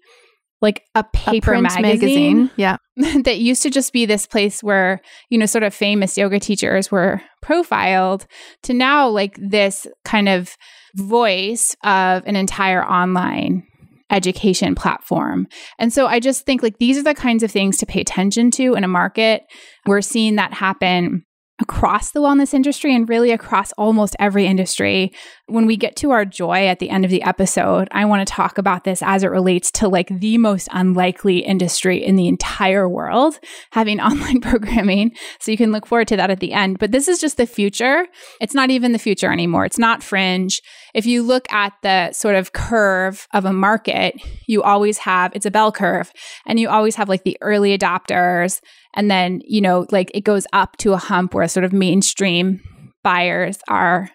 like 0.65 0.83
a 0.95 1.03
paper 1.03 1.53
a 1.53 1.61
magazine, 1.61 1.81
magazine, 1.81 2.51
yeah, 2.57 2.77
that 3.23 3.37
used 3.37 3.61
to 3.61 3.69
just 3.69 3.93
be 3.93 4.05
this 4.05 4.25
place 4.25 4.61
where 4.61 4.99
you 5.29 5.37
know 5.37 5.45
sort 5.45 5.63
of 5.63 5.73
famous 5.73 6.17
yoga 6.17 6.39
teachers 6.39 6.91
were 6.91 7.21
profiled 7.41 8.25
to 8.63 8.73
now 8.73 9.07
like 9.07 9.37
this 9.39 9.87
kind 10.03 10.27
of 10.27 10.57
voice 10.95 11.75
of 11.83 12.23
an 12.25 12.35
entire 12.35 12.83
online 12.83 13.63
education 14.09 14.75
platform. 14.75 15.47
And 15.79 15.91
so 15.91 16.07
I 16.07 16.19
just 16.19 16.45
think 16.45 16.63
like 16.63 16.77
these 16.77 16.97
are 16.97 17.03
the 17.03 17.13
kinds 17.13 17.43
of 17.43 17.51
things 17.51 17.77
to 17.77 17.85
pay 17.85 18.01
attention 18.01 18.51
to 18.51 18.73
in 18.73 18.83
a 18.83 18.87
market. 18.87 19.43
We're 19.85 20.01
seeing 20.01 20.35
that 20.35 20.53
happen 20.53 21.24
across 21.61 22.11
the 22.11 22.19
wellness 22.19 22.53
industry 22.53 22.93
and 22.93 23.07
really 23.07 23.31
across 23.31 23.71
almost 23.73 24.15
every 24.19 24.45
industry. 24.45 25.13
When 25.47 25.65
we 25.65 25.77
get 25.77 25.95
to 25.97 26.11
our 26.11 26.25
joy 26.25 26.67
at 26.67 26.79
the 26.79 26.89
end 26.89 27.05
of 27.05 27.11
the 27.11 27.23
episode, 27.23 27.87
I 27.91 28.03
want 28.05 28.27
to 28.27 28.31
talk 28.31 28.57
about 28.57 28.83
this 28.83 29.01
as 29.01 29.23
it 29.23 29.27
relates 29.27 29.71
to 29.73 29.87
like 29.87 30.09
the 30.09 30.37
most 30.37 30.67
unlikely 30.73 31.39
industry 31.39 32.03
in 32.03 32.17
the 32.17 32.27
entire 32.27 32.89
world 32.89 33.39
having 33.71 34.01
online 34.01 34.41
programming. 34.41 35.15
So 35.39 35.51
you 35.51 35.57
can 35.57 35.71
look 35.71 35.85
forward 35.85 36.09
to 36.09 36.17
that 36.17 36.29
at 36.29 36.41
the 36.41 36.51
end. 36.51 36.77
But 36.77 36.91
this 36.91 37.07
is 37.07 37.19
just 37.19 37.37
the 37.37 37.45
future. 37.45 38.05
It's 38.41 38.53
not 38.53 38.69
even 38.69 38.91
the 38.91 38.99
future 38.99 39.31
anymore. 39.31 39.65
It's 39.65 39.79
not 39.79 40.03
fringe. 40.03 40.61
If 40.93 41.05
you 41.05 41.23
look 41.23 41.51
at 41.53 41.73
the 41.83 42.11
sort 42.11 42.35
of 42.35 42.51
curve 42.51 43.27
of 43.33 43.45
a 43.45 43.53
market, 43.53 44.15
you 44.47 44.61
always 44.61 44.97
have 44.99 45.31
it's 45.33 45.45
a 45.45 45.51
bell 45.51 45.71
curve 45.71 46.11
and 46.45 46.59
you 46.59 46.67
always 46.67 46.95
have 46.95 47.07
like 47.07 47.23
the 47.23 47.37
early 47.41 47.77
adopters 47.77 48.59
and 48.95 49.11
then, 49.11 49.41
you 49.45 49.61
know, 49.61 49.85
like 49.91 50.11
it 50.13 50.21
goes 50.21 50.47
up 50.53 50.77
to 50.77 50.93
a 50.93 50.97
hump 50.97 51.33
where 51.33 51.47
sort 51.47 51.63
of 51.63 51.73
mainstream 51.73 52.61
buyers 53.03 53.57
are 53.67 54.09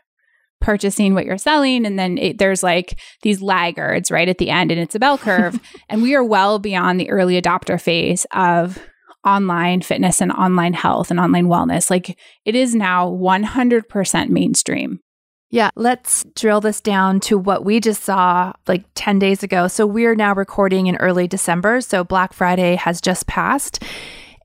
purchasing 0.60 1.14
what 1.14 1.24
you're 1.24 1.38
selling. 1.38 1.86
And 1.86 1.98
then 1.98 2.18
it, 2.18 2.38
there's 2.38 2.62
like 2.62 2.98
these 3.22 3.40
laggards 3.40 4.10
right 4.10 4.28
at 4.28 4.38
the 4.38 4.50
end, 4.50 4.70
and 4.70 4.80
it's 4.80 4.94
a 4.94 5.00
bell 5.00 5.18
curve. 5.18 5.58
and 5.88 6.02
we 6.02 6.14
are 6.14 6.24
well 6.24 6.58
beyond 6.58 7.00
the 7.00 7.10
early 7.10 7.40
adopter 7.40 7.80
phase 7.80 8.26
of 8.34 8.78
online 9.24 9.82
fitness 9.82 10.20
and 10.20 10.32
online 10.32 10.72
health 10.72 11.10
and 11.10 11.20
online 11.20 11.46
wellness. 11.46 11.90
Like 11.90 12.18
it 12.44 12.54
is 12.54 12.74
now 12.74 13.08
100% 13.10 14.28
mainstream. 14.28 15.00
Yeah, 15.52 15.70
let's 15.74 16.24
drill 16.36 16.60
this 16.60 16.80
down 16.80 17.18
to 17.20 17.36
what 17.36 17.64
we 17.64 17.80
just 17.80 18.04
saw 18.04 18.52
like 18.68 18.84
10 18.94 19.18
days 19.18 19.42
ago. 19.42 19.66
So 19.66 19.84
we're 19.84 20.14
now 20.14 20.32
recording 20.32 20.86
in 20.86 20.96
early 20.96 21.26
December. 21.26 21.80
So 21.80 22.04
Black 22.04 22.32
Friday 22.32 22.76
has 22.76 23.00
just 23.00 23.26
passed. 23.26 23.82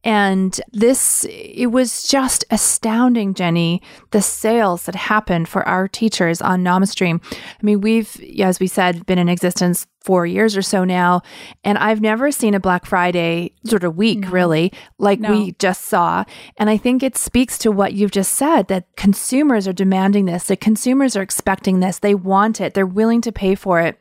And 0.06 0.62
this, 0.72 1.26
it 1.30 1.68
was 1.68 2.08
just 2.08 2.46
astounding, 2.52 3.34
Jenny, 3.34 3.82
the 4.12 4.22
sales 4.22 4.84
that 4.84 4.94
happened 4.94 5.50
for 5.50 5.68
our 5.68 5.88
teachers 5.88 6.44
on 6.44 6.64
NamaStream. 6.64 7.20
I 7.34 7.64
mean, 7.64 7.82
we've, 7.82 8.22
as 8.40 8.60
we 8.60 8.68
said, 8.68 9.08
been 9.08 9.18
in 9.18 9.28
existence 9.28 9.88
four 10.04 10.28
years 10.28 10.56
or 10.56 10.62
so 10.62 10.84
now. 10.84 11.24
And 11.64 11.80
I've 11.80 12.02
never 12.02 12.32
seen 12.32 12.54
a 12.54 12.60
Black 12.60 12.86
Friday 12.86 13.54
sort 13.66 13.84
of 13.84 13.98
week, 13.98 14.20
no. 14.20 14.30
really, 14.30 14.72
like 15.00 15.20
no. 15.20 15.32
we 15.32 15.54
just 15.54 15.86
saw. 15.86 16.24
And 16.58 16.70
I 16.70 16.78
think 16.78 17.02
it 17.02 17.18
speaks 17.18 17.58
to 17.60 17.72
what 17.72 17.94
you've 17.94 18.12
just 18.12 18.34
said 18.34 18.68
that 18.68 18.96
consumers 18.96 19.68
are 19.68 19.74
demanding 19.74 20.26
this, 20.26 20.46
that 20.46 20.62
consumers 20.62 21.16
are 21.16 21.24
expecting 21.24 21.80
this, 21.80 21.98
they 21.98 22.14
want 22.14 22.62
it, 22.62 22.76
they're 22.76 22.86
willing 22.86 23.22
to 23.22 23.32
pay 23.32 23.56
for 23.56 23.82
it. 23.82 24.00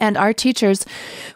And 0.00 0.16
our 0.16 0.32
teachers, 0.32 0.84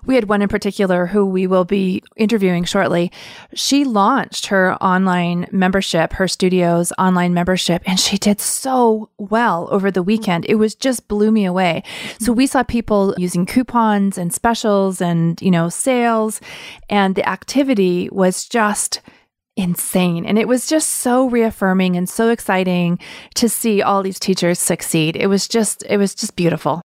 we 0.04 0.16
had 0.16 0.28
one 0.28 0.42
in 0.42 0.48
particular 0.48 1.06
who 1.06 1.24
we 1.24 1.46
will 1.46 1.64
be 1.64 2.02
interviewing 2.16 2.64
shortly. 2.64 3.12
She 3.54 3.84
launched 3.84 4.46
her 4.46 4.74
online 4.82 5.46
membership, 5.52 6.14
her 6.14 6.26
studio's 6.26 6.92
online 6.98 7.32
membership, 7.32 7.82
and 7.86 8.00
she 8.00 8.18
did 8.18 8.40
so 8.40 9.10
well 9.16 9.68
over 9.70 9.92
the 9.92 10.02
weekend. 10.02 10.44
It 10.48 10.56
was 10.56 10.74
just 10.74 11.06
blew 11.06 11.30
me 11.30 11.44
away. 11.44 11.84
So 12.18 12.32
we 12.32 12.48
saw 12.48 12.64
people 12.64 13.14
using 13.16 13.46
coupons 13.46 14.18
and 14.18 14.34
specials 14.34 15.00
and, 15.00 15.40
you 15.40 15.52
know, 15.52 15.68
sales, 15.68 16.40
and 16.90 17.14
the 17.14 17.28
activity 17.28 18.08
was 18.10 18.44
just 18.48 19.00
insane. 19.56 20.26
And 20.26 20.36
it 20.38 20.48
was 20.48 20.66
just 20.66 20.90
so 20.90 21.28
reaffirming 21.28 21.96
and 21.96 22.08
so 22.08 22.28
exciting 22.30 22.98
to 23.36 23.48
see 23.48 23.82
all 23.82 24.02
these 24.02 24.18
teachers 24.18 24.58
succeed. 24.58 25.16
It 25.16 25.28
was 25.28 25.46
just, 25.46 25.84
it 25.88 25.96
was 25.96 26.14
just 26.14 26.34
beautiful. 26.34 26.82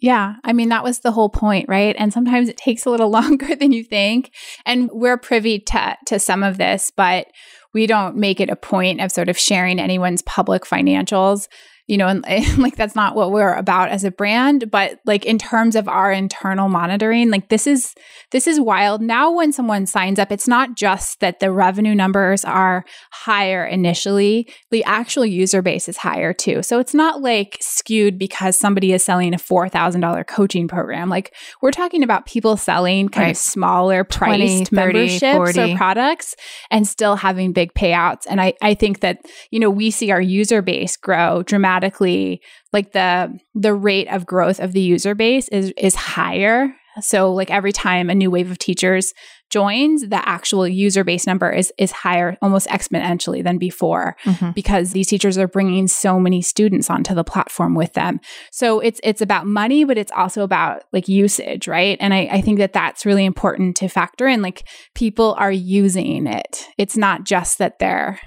Yeah. 0.00 0.36
I 0.44 0.52
mean, 0.52 0.68
that 0.68 0.84
was 0.84 1.00
the 1.00 1.10
whole 1.10 1.28
point, 1.28 1.68
right? 1.68 1.96
And 1.98 2.12
sometimes 2.12 2.48
it 2.48 2.56
takes 2.56 2.86
a 2.86 2.90
little 2.90 3.10
longer 3.18 3.54
than 3.54 3.72
you 3.72 3.84
think. 3.84 4.32
And 4.64 4.90
we're 4.92 5.18
privy 5.18 5.58
to, 5.60 5.96
to 6.06 6.18
some 6.18 6.42
of 6.42 6.58
this, 6.58 6.92
but 6.94 7.28
we 7.74 7.86
don't 7.86 8.16
make 8.16 8.40
it 8.40 8.50
a 8.50 8.56
point 8.56 9.00
of 9.00 9.12
sort 9.12 9.28
of 9.28 9.38
sharing 9.38 9.78
anyone's 9.78 10.22
public 10.22 10.64
financials 10.64 11.48
you 11.88 11.96
know, 11.96 12.06
and, 12.06 12.24
and, 12.28 12.58
like 12.58 12.76
that's 12.76 12.94
not 12.94 13.16
what 13.16 13.32
we're 13.32 13.54
about 13.54 13.88
as 13.88 14.04
a 14.04 14.10
brand, 14.10 14.70
but 14.70 15.00
like 15.04 15.24
in 15.24 15.38
terms 15.38 15.74
of 15.74 15.88
our 15.88 16.12
internal 16.12 16.68
monitoring, 16.68 17.30
like 17.30 17.48
this 17.48 17.66
is 17.66 17.94
this 18.30 18.46
is 18.46 18.60
wild. 18.60 19.00
Now 19.00 19.32
when 19.32 19.52
someone 19.52 19.86
signs 19.86 20.18
up, 20.18 20.30
it's 20.30 20.46
not 20.46 20.76
just 20.76 21.18
that 21.20 21.40
the 21.40 21.50
revenue 21.50 21.94
numbers 21.94 22.44
are 22.44 22.84
higher 23.10 23.64
initially, 23.64 24.52
the 24.70 24.84
actual 24.84 25.24
user 25.24 25.62
base 25.62 25.88
is 25.88 25.96
higher 25.96 26.32
too. 26.32 26.62
So 26.62 26.78
it's 26.78 26.94
not 26.94 27.22
like 27.22 27.56
skewed 27.60 28.18
because 28.18 28.56
somebody 28.56 28.92
is 28.92 29.02
selling 29.02 29.34
a 29.34 29.38
$4,000 29.38 30.26
coaching 30.26 30.68
program. 30.68 31.08
Like 31.08 31.34
we're 31.62 31.70
talking 31.70 32.02
about 32.02 32.26
people 32.26 32.56
selling 32.58 33.08
kind 33.08 33.26
right. 33.26 33.30
of 33.30 33.36
smaller 33.38 34.04
priced 34.04 34.28
20, 34.28 34.64
30, 34.66 34.76
memberships 34.76 35.36
40. 35.36 35.72
or 35.72 35.76
products 35.76 36.34
and 36.70 36.86
still 36.86 37.16
having 37.16 37.52
big 37.52 37.72
payouts. 37.72 38.26
And 38.28 38.40
I 38.40 38.52
I 38.60 38.74
think 38.74 39.00
that, 39.00 39.20
you 39.50 39.58
know, 39.58 39.70
we 39.70 39.90
see 39.90 40.10
our 40.10 40.20
user 40.20 40.60
base 40.60 40.96
grow 40.96 41.42
dramatically 41.44 41.77
dramatically 41.78 42.40
like 42.72 42.92
the 42.92 43.38
the 43.54 43.74
rate 43.74 44.08
of 44.08 44.26
growth 44.26 44.60
of 44.60 44.72
the 44.72 44.80
user 44.80 45.14
base 45.14 45.48
is 45.48 45.72
is 45.76 45.94
higher. 45.94 46.74
So 47.00 47.32
like 47.32 47.50
every 47.50 47.70
time 47.70 48.10
a 48.10 48.14
new 48.14 48.28
wave 48.28 48.50
of 48.50 48.58
teachers 48.58 49.14
joins 49.50 50.02
the 50.08 50.28
actual 50.28 50.66
user 50.66 51.04
base 51.04 51.26
number 51.28 51.50
is 51.50 51.72
is 51.78 51.92
higher 51.92 52.36
almost 52.42 52.66
exponentially 52.68 53.42
than 53.42 53.56
before 53.56 54.16
mm-hmm. 54.24 54.50
because 54.50 54.90
these 54.90 55.06
teachers 55.06 55.38
are 55.38 55.46
bringing 55.46 55.86
so 55.86 56.18
many 56.18 56.42
students 56.42 56.90
onto 56.90 57.14
the 57.14 57.22
platform 57.22 57.76
with 57.76 57.92
them. 57.92 58.18
So 58.50 58.80
it's 58.80 59.00
it's 59.04 59.22
about 59.22 59.46
money 59.46 59.84
but 59.84 59.96
it's 59.96 60.12
also 60.12 60.42
about 60.42 60.82
like 60.92 61.08
usage 61.08 61.68
right? 61.68 61.96
And 62.00 62.12
I, 62.12 62.28
I 62.32 62.40
think 62.40 62.58
that 62.58 62.72
that's 62.72 63.06
really 63.06 63.24
important 63.24 63.76
to 63.76 63.88
factor 63.88 64.26
in 64.26 64.42
like 64.42 64.66
people 64.94 65.36
are 65.38 65.52
using 65.52 66.26
it. 66.26 66.66
It's 66.76 66.96
not 66.96 67.24
just 67.24 67.58
that 67.58 67.78
they're 67.78 68.18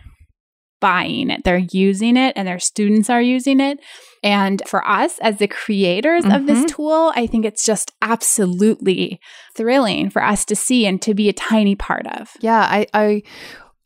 buying 0.81 1.29
it, 1.29 1.45
they're 1.45 1.65
using 1.71 2.17
it, 2.17 2.33
and 2.35 2.47
their 2.47 2.59
students 2.59 3.09
are 3.09 3.21
using 3.21 3.61
it. 3.61 3.79
And 4.23 4.61
for 4.67 4.85
us 4.85 5.17
as 5.19 5.37
the 5.37 5.47
creators 5.47 6.25
mm-hmm. 6.25 6.35
of 6.35 6.45
this 6.45 6.59
mm-hmm. 6.59 6.75
tool, 6.75 7.13
I 7.15 7.25
think 7.25 7.45
it's 7.45 7.63
just 7.63 7.93
absolutely 8.01 9.21
thrilling 9.55 10.09
for 10.09 10.21
us 10.23 10.43
to 10.45 10.55
see 10.55 10.85
and 10.85 11.01
to 11.03 11.13
be 11.13 11.29
a 11.29 11.33
tiny 11.33 11.75
part 11.75 12.05
of. 12.07 12.31
Yeah, 12.41 12.59
I, 12.59 12.87
I 12.93 13.23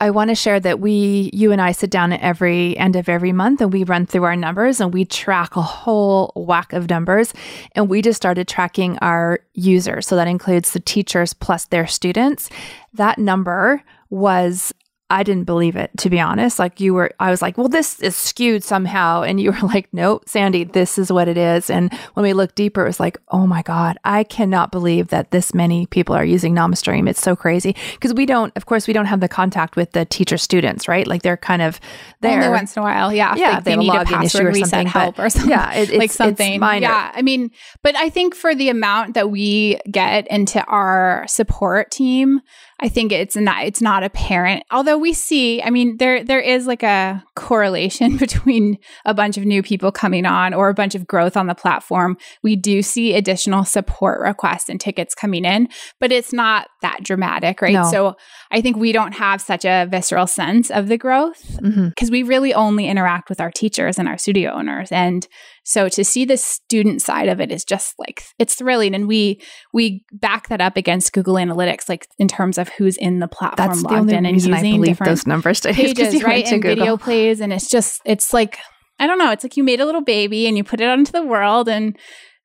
I 0.01 0.09
want 0.09 0.29
to 0.29 0.35
share 0.35 0.59
that 0.59 0.81
we, 0.81 1.29
you 1.33 1.53
and 1.53 1.61
I 1.61 1.71
sit 1.71 1.89
down 1.89 2.11
at 2.11 2.19
every 2.19 2.77
end 2.77 2.97
of 2.97 3.07
every 3.07 3.31
month 3.31 3.61
and 3.61 3.71
we 3.71 3.85
run 3.85 4.05
through 4.05 4.25
our 4.25 4.35
numbers 4.35 4.81
and 4.81 4.93
we 4.93 5.05
track 5.05 5.55
a 5.55 5.61
whole 5.61 6.33
whack 6.35 6.73
of 6.73 6.89
numbers. 6.89 7.33
And 7.73 7.89
we 7.89 8.01
just 8.01 8.17
started 8.17 8.47
tracking 8.47 8.97
our 8.99 9.39
users. 9.53 10.05
So 10.05 10.17
that 10.17 10.27
includes 10.27 10.73
the 10.73 10.81
teachers 10.81 11.33
plus 11.33 11.65
their 11.65 11.87
students. 11.87 12.49
That 12.93 13.17
number 13.17 13.83
was 14.09 14.73
I 15.11 15.21
didn't 15.21 15.43
believe 15.43 15.75
it, 15.75 15.91
to 15.99 16.09
be 16.09 16.19
honest. 16.19 16.57
Like 16.57 16.79
you 16.79 16.95
were, 16.95 17.11
I 17.19 17.29
was 17.29 17.39
like, 17.39 17.59
well, 17.59 17.67
this 17.67 17.99
is 17.99 18.15
skewed 18.15 18.63
somehow. 18.63 19.21
And 19.21 19.39
you 19.39 19.51
were 19.51 19.59
like, 19.67 19.87
no, 19.93 20.19
Sandy, 20.25 20.63
this 20.63 20.97
is 20.97 21.11
what 21.11 21.27
it 21.27 21.37
is. 21.37 21.69
And 21.69 21.93
when 22.15 22.23
we 22.23 22.33
looked 22.33 22.55
deeper, 22.55 22.83
it 22.83 22.87
was 22.87 22.99
like, 22.99 23.19
oh 23.29 23.45
my 23.45 23.61
God, 23.61 23.97
I 24.03 24.23
cannot 24.23 24.71
believe 24.71 25.09
that 25.09 25.29
this 25.29 25.53
many 25.53 25.85
people 25.85 26.15
are 26.15 26.25
using 26.25 26.55
NamaStream. 26.55 27.07
It's 27.07 27.21
so 27.21 27.35
crazy. 27.35 27.75
Because 27.93 28.15
we 28.15 28.25
don't, 28.25 28.51
of 28.55 28.65
course, 28.65 28.87
we 28.87 28.93
don't 28.93 29.05
have 29.05 29.19
the 29.19 29.27
contact 29.27 29.75
with 29.75 29.91
the 29.91 30.05
teacher 30.05 30.37
students, 30.37 30.87
right? 30.87 31.05
Like 31.05 31.21
they're 31.21 31.37
kind 31.37 31.61
of 31.61 31.79
there. 32.21 32.41
Only 32.41 32.49
once 32.49 32.75
in 32.75 32.81
a 32.81 32.83
while. 32.83 33.13
Yeah. 33.13 33.35
Yeah. 33.35 33.49
Like 33.51 33.63
they, 33.63 33.71
they 33.71 33.77
need 33.77 33.93
a 33.93 34.05
password 34.05 34.47
reset 34.47 34.69
something, 34.69 34.87
help 34.87 35.19
or 35.19 35.29
something. 35.29 35.51
Yeah. 35.51 35.73
It, 35.73 35.93
like 35.99 36.11
something. 36.11 36.61
Yeah. 36.61 37.11
I 37.13 37.21
mean, 37.21 37.51
but 37.83 37.95
I 37.95 38.09
think 38.09 38.33
for 38.33 38.55
the 38.55 38.69
amount 38.69 39.13
that 39.13 39.29
we 39.29 39.79
get 39.91 40.27
into 40.31 40.63
our 40.65 41.25
support 41.27 41.91
team, 41.91 42.41
I 42.81 42.89
think 42.89 43.13
it's 43.13 43.37
not 43.37 43.63
it's 43.63 43.81
not 43.81 44.03
apparent. 44.03 44.63
Although 44.69 44.97
we 44.97 45.13
see, 45.13 45.61
I 45.61 45.69
mean, 45.69 45.95
there 45.97 46.23
there 46.23 46.41
is 46.41 46.67
like 46.67 46.83
a 46.83 47.23
correlation 47.35 48.17
between 48.25 48.77
a 49.05 49.13
bunch 49.13 49.37
of 49.37 49.45
new 49.45 49.63
people 49.63 49.91
coming 49.91 50.25
on 50.25 50.53
or 50.53 50.67
a 50.67 50.73
bunch 50.73 50.93
of 50.93 51.07
growth 51.07 51.37
on 51.37 51.47
the 51.47 51.55
platform. 51.55 52.17
We 52.43 52.57
do 52.57 52.81
see 52.81 53.13
additional 53.13 53.63
support 53.63 54.19
requests 54.19 54.67
and 54.67 54.79
tickets 54.79 55.15
coming 55.15 55.45
in, 55.45 55.69
but 56.01 56.11
it's 56.11 56.33
not 56.33 56.67
that 56.81 56.99
dramatic, 57.01 57.61
right? 57.61 57.73
No. 57.73 57.89
So 57.89 58.15
I 58.51 58.61
think 58.61 58.75
we 58.75 58.91
don't 58.91 59.13
have 59.13 59.41
such 59.41 59.63
a 59.63 59.87
visceral 59.89 60.27
sense 60.27 60.69
of 60.69 60.87
the 60.89 60.97
growth 60.97 61.43
mm-hmm. 61.61 61.89
because 61.89 62.11
we 62.11 62.23
really 62.23 62.53
only 62.53 62.87
interact 62.87 63.29
with 63.29 63.39
our 63.39 63.51
teachers 63.51 63.97
and 63.97 64.07
our 64.07 64.17
studio 64.17 64.51
owners 64.51 64.91
and 64.91 65.27
so 65.67 65.89
to 65.89 66.05
see 66.05 66.23
the 66.25 66.37
student 66.37 67.01
side 67.01 67.27
of 67.27 67.41
it 67.41 67.51
is 67.51 67.65
just 67.65 67.95
like 67.99 68.23
it's 68.39 68.55
thrilling 68.55 68.93
and 68.95 69.07
we 69.07 69.41
we 69.73 70.05
back 70.13 70.47
that 70.47 70.61
up 70.61 70.77
against 70.77 71.11
google 71.11 71.35
analytics 71.35 71.89
like 71.89 72.07
in 72.19 72.27
terms 72.27 72.57
of 72.57 72.69
who's 72.69 72.95
in 72.97 73.19
the 73.19 73.27
platform 73.27 73.67
That's 73.69 73.81
the 73.81 73.87
logged 73.89 73.99
only 74.01 74.13
in 74.15 74.25
and 74.25 74.33
reason 74.35 74.53
I 74.53 74.57
using 74.57 74.71
believe 74.75 74.85
different 74.91 75.09
those 75.09 75.27
numbers 75.27 75.59
'cause 75.61 75.75
pages 75.75 76.23
right 76.23 76.45
to 76.45 76.53
and 76.53 76.61
Google. 76.61 76.75
video 76.77 76.97
plays 76.97 77.41
and 77.41 77.51
it's 77.51 77.69
just 77.69 78.01
it's 78.05 78.31
like 78.33 78.57
i 78.99 79.07
don't 79.07 79.17
know 79.17 79.31
it's 79.31 79.43
like 79.43 79.57
you 79.57 79.63
made 79.63 79.81
a 79.81 79.85
little 79.85 80.01
baby 80.03 80.47
and 80.47 80.55
you 80.55 80.63
put 80.63 80.79
it 80.79 80.85
out 80.87 80.97
into 80.99 81.11
the 81.11 81.23
world 81.25 81.67
and 81.67 81.97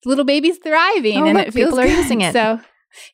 the 0.03 0.09
little 0.09 0.25
baby's 0.25 0.57
thriving 0.59 1.19
Oh, 1.19 1.27
and 1.27 1.55
people 1.55 1.79
are 1.79 1.85
good. 1.87 1.99
using 1.99 2.23
it. 2.23 2.33
so 2.33 2.59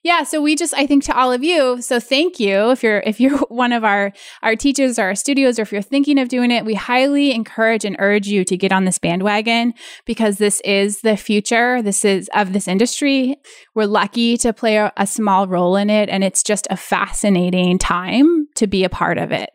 yeah 0.02 0.22
so 0.22 0.40
we 0.40 0.56
just 0.56 0.74
i 0.74 0.86
think 0.86 1.04
to 1.04 1.16
all 1.16 1.32
of 1.32 1.42
you 1.42 1.80
so 1.80 2.00
thank 2.00 2.40
you. 2.40 2.70
If 2.70 2.82
you're 2.82 3.00
if 3.00 3.20
you're 3.20 3.38
one 3.48 3.72
of 3.72 3.84
our 3.84 4.12
our 4.42 4.56
teachers 4.56 4.98
or 4.98 5.04
our 5.04 5.14
studios 5.14 5.58
or 5.58 5.62
if 5.62 5.72
you're 5.72 5.82
thinking 5.82 6.18
of 6.18 6.28
doing 6.28 6.50
it 6.50 6.64
we 6.64 6.74
highly 6.74 7.32
encourage 7.32 7.84
and 7.84 7.96
urge 7.98 8.26
you 8.26 8.44
to 8.44 8.56
get 8.56 8.72
on 8.72 8.84
this 8.84 8.98
bandwagon 8.98 9.74
because 10.04 10.38
this 10.38 10.60
is 10.64 11.00
the 11.00 11.16
future. 11.16 11.82
This 11.82 12.04
is 12.04 12.28
of 12.34 12.52
this 12.52 12.68
industry. 12.68 13.36
We're 13.74 13.86
lucky 13.86 14.36
to 14.38 14.52
play 14.52 14.76
a, 14.76 14.92
a 14.96 15.06
small 15.06 15.46
role 15.46 15.76
in 15.76 15.90
it 15.90 16.08
and 16.08 16.24
it's 16.24 16.42
just 16.42 16.66
a 16.70 16.76
fascinating 16.76 17.78
time 17.78 18.46
to 18.56 18.66
be 18.66 18.84
a 18.84 18.88
part 18.88 19.18
of 19.18 19.32
it. 19.32 19.50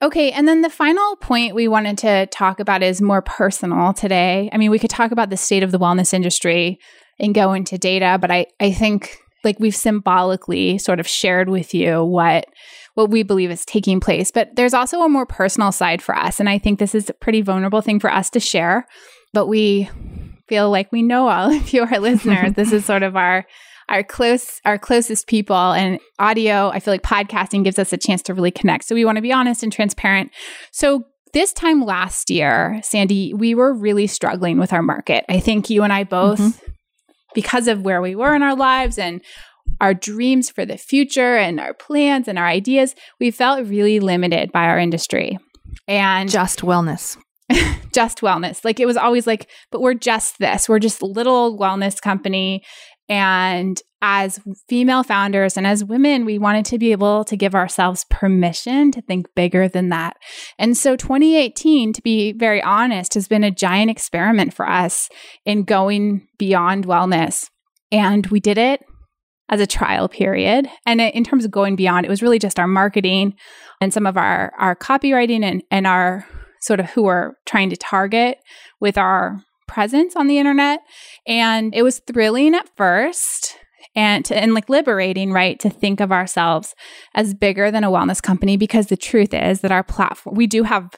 Okay, 0.00 0.30
and 0.30 0.46
then 0.46 0.62
the 0.62 0.70
final 0.70 1.16
point 1.16 1.56
we 1.56 1.66
wanted 1.66 1.98
to 1.98 2.26
talk 2.26 2.60
about 2.60 2.84
is 2.84 3.02
more 3.02 3.20
personal 3.20 3.92
today. 3.92 4.48
I 4.52 4.56
mean, 4.56 4.70
we 4.70 4.78
could 4.78 4.90
talk 4.90 5.10
about 5.10 5.28
the 5.28 5.36
state 5.36 5.64
of 5.64 5.72
the 5.72 5.78
wellness 5.78 6.14
industry 6.14 6.78
and 7.18 7.34
go 7.34 7.52
into 7.52 7.78
data, 7.78 8.16
but 8.20 8.30
I, 8.30 8.46
I 8.60 8.70
think 8.70 9.18
like 9.44 9.58
we've 9.60 9.76
symbolically 9.76 10.78
sort 10.78 11.00
of 11.00 11.06
shared 11.08 11.48
with 11.48 11.74
you 11.74 12.04
what 12.04 12.46
what 12.94 13.10
we 13.10 13.22
believe 13.22 13.50
is 13.50 13.64
taking 13.64 14.00
place. 14.00 14.30
But 14.32 14.56
there's 14.56 14.74
also 14.74 15.02
a 15.02 15.08
more 15.08 15.24
personal 15.26 15.70
side 15.70 16.02
for 16.02 16.16
us. 16.16 16.40
And 16.40 16.48
I 16.48 16.58
think 16.58 16.80
this 16.80 16.94
is 16.96 17.08
a 17.08 17.14
pretty 17.14 17.42
vulnerable 17.42 17.80
thing 17.80 18.00
for 18.00 18.10
us 18.12 18.28
to 18.30 18.40
share. 18.40 18.86
But 19.32 19.46
we 19.46 19.88
feel 20.48 20.68
like 20.70 20.90
we 20.90 21.02
know 21.02 21.28
all 21.28 21.52
of 21.54 21.72
you, 21.72 21.82
our 21.84 22.00
listeners. 22.00 22.54
this 22.54 22.72
is 22.72 22.84
sort 22.84 23.02
of 23.04 23.14
our 23.16 23.44
our 23.90 24.02
close 24.02 24.60
our 24.66 24.76
closest 24.78 25.26
people 25.28 25.56
and 25.72 25.98
audio 26.18 26.68
i 26.68 26.78
feel 26.78 26.92
like 26.92 27.00
podcasting 27.02 27.64
gives 27.64 27.78
us 27.78 27.90
a 27.90 27.96
chance 27.96 28.20
to 28.20 28.34
really 28.34 28.50
connect 28.50 28.84
so 28.84 28.94
we 28.94 29.02
want 29.02 29.16
to 29.16 29.22
be 29.22 29.32
honest 29.32 29.62
and 29.62 29.72
transparent 29.72 30.30
so 30.72 31.04
this 31.32 31.54
time 31.54 31.82
last 31.82 32.28
year 32.28 32.78
sandy 32.84 33.32
we 33.32 33.54
were 33.54 33.72
really 33.72 34.06
struggling 34.06 34.58
with 34.58 34.74
our 34.74 34.82
market 34.82 35.24
i 35.30 35.40
think 35.40 35.70
you 35.70 35.82
and 35.84 35.92
i 35.94 36.04
both 36.04 36.38
Mhm. 36.38 36.60
Because 37.34 37.68
of 37.68 37.82
where 37.82 38.00
we 38.00 38.14
were 38.14 38.34
in 38.34 38.42
our 38.42 38.56
lives 38.56 38.98
and 38.98 39.22
our 39.80 39.94
dreams 39.94 40.50
for 40.50 40.64
the 40.64 40.78
future 40.78 41.36
and 41.36 41.60
our 41.60 41.74
plans 41.74 42.26
and 42.26 42.38
our 42.38 42.46
ideas 42.46 42.94
we 43.20 43.30
felt 43.30 43.66
really 43.66 44.00
limited 44.00 44.50
by 44.50 44.64
our 44.64 44.78
industry 44.78 45.38
and 45.86 46.28
Just 46.28 46.60
wellness. 46.60 47.16
just 47.94 48.20
wellness. 48.20 48.64
Like 48.64 48.80
it 48.80 48.86
was 48.86 48.96
always 48.96 49.26
like, 49.26 49.48
but 49.70 49.80
we're 49.80 49.94
just 49.94 50.38
this. 50.38 50.68
We're 50.68 50.78
just 50.78 51.02
a 51.02 51.06
little 51.06 51.58
wellness 51.58 52.00
company. 52.00 52.62
And 53.08 53.80
as 54.00 54.40
female 54.68 55.02
founders 55.02 55.56
and 55.56 55.66
as 55.66 55.84
women, 55.84 56.24
we 56.24 56.38
wanted 56.38 56.64
to 56.66 56.78
be 56.78 56.92
able 56.92 57.24
to 57.24 57.36
give 57.36 57.54
ourselves 57.54 58.06
permission 58.10 58.92
to 58.92 59.02
think 59.02 59.26
bigger 59.34 59.68
than 59.68 59.88
that. 59.88 60.16
And 60.58 60.76
so 60.76 60.96
2018, 60.96 61.92
to 61.94 62.02
be 62.02 62.32
very 62.32 62.62
honest, 62.62 63.14
has 63.14 63.26
been 63.26 63.44
a 63.44 63.50
giant 63.50 63.90
experiment 63.90 64.54
for 64.54 64.68
us 64.68 65.08
in 65.44 65.64
going 65.64 66.28
beyond 66.38 66.86
wellness. 66.86 67.50
And 67.90 68.26
we 68.28 68.38
did 68.38 68.58
it 68.58 68.84
as 69.48 69.60
a 69.60 69.66
trial 69.66 70.08
period. 70.08 70.68
And 70.86 71.00
in 71.00 71.24
terms 71.24 71.44
of 71.44 71.50
going 71.50 71.74
beyond, 71.74 72.06
it 72.06 72.10
was 72.10 72.22
really 72.22 72.38
just 72.38 72.60
our 72.60 72.66
marketing 72.66 73.34
and 73.80 73.92
some 73.92 74.06
of 74.06 74.16
our, 74.16 74.52
our 74.58 74.76
copywriting 74.76 75.42
and, 75.42 75.62
and 75.70 75.86
our 75.86 76.26
sort 76.60 76.80
of 76.80 76.86
who 76.90 77.04
we're 77.04 77.32
trying 77.46 77.70
to 77.70 77.76
target 77.76 78.38
with 78.80 78.98
our 78.98 79.42
presence 79.66 80.14
on 80.16 80.26
the 80.26 80.38
internet. 80.38 80.80
And 81.26 81.74
it 81.74 81.82
was 81.82 82.00
thrilling 82.00 82.54
at 82.54 82.68
first 82.76 83.56
and 83.98 84.24
to, 84.26 84.36
and 84.36 84.54
like 84.54 84.68
liberating, 84.68 85.32
right, 85.32 85.58
to 85.58 85.68
think 85.68 85.98
of 86.00 86.12
ourselves 86.12 86.76
as 87.16 87.34
bigger 87.34 87.68
than 87.72 87.82
a 87.82 87.90
wellness 87.90 88.22
company 88.22 88.56
because 88.56 88.86
the 88.86 88.96
truth 88.96 89.34
is 89.34 89.60
that 89.62 89.72
our 89.72 89.82
platform, 89.82 90.36
we 90.36 90.46
do 90.46 90.62
have 90.62 90.90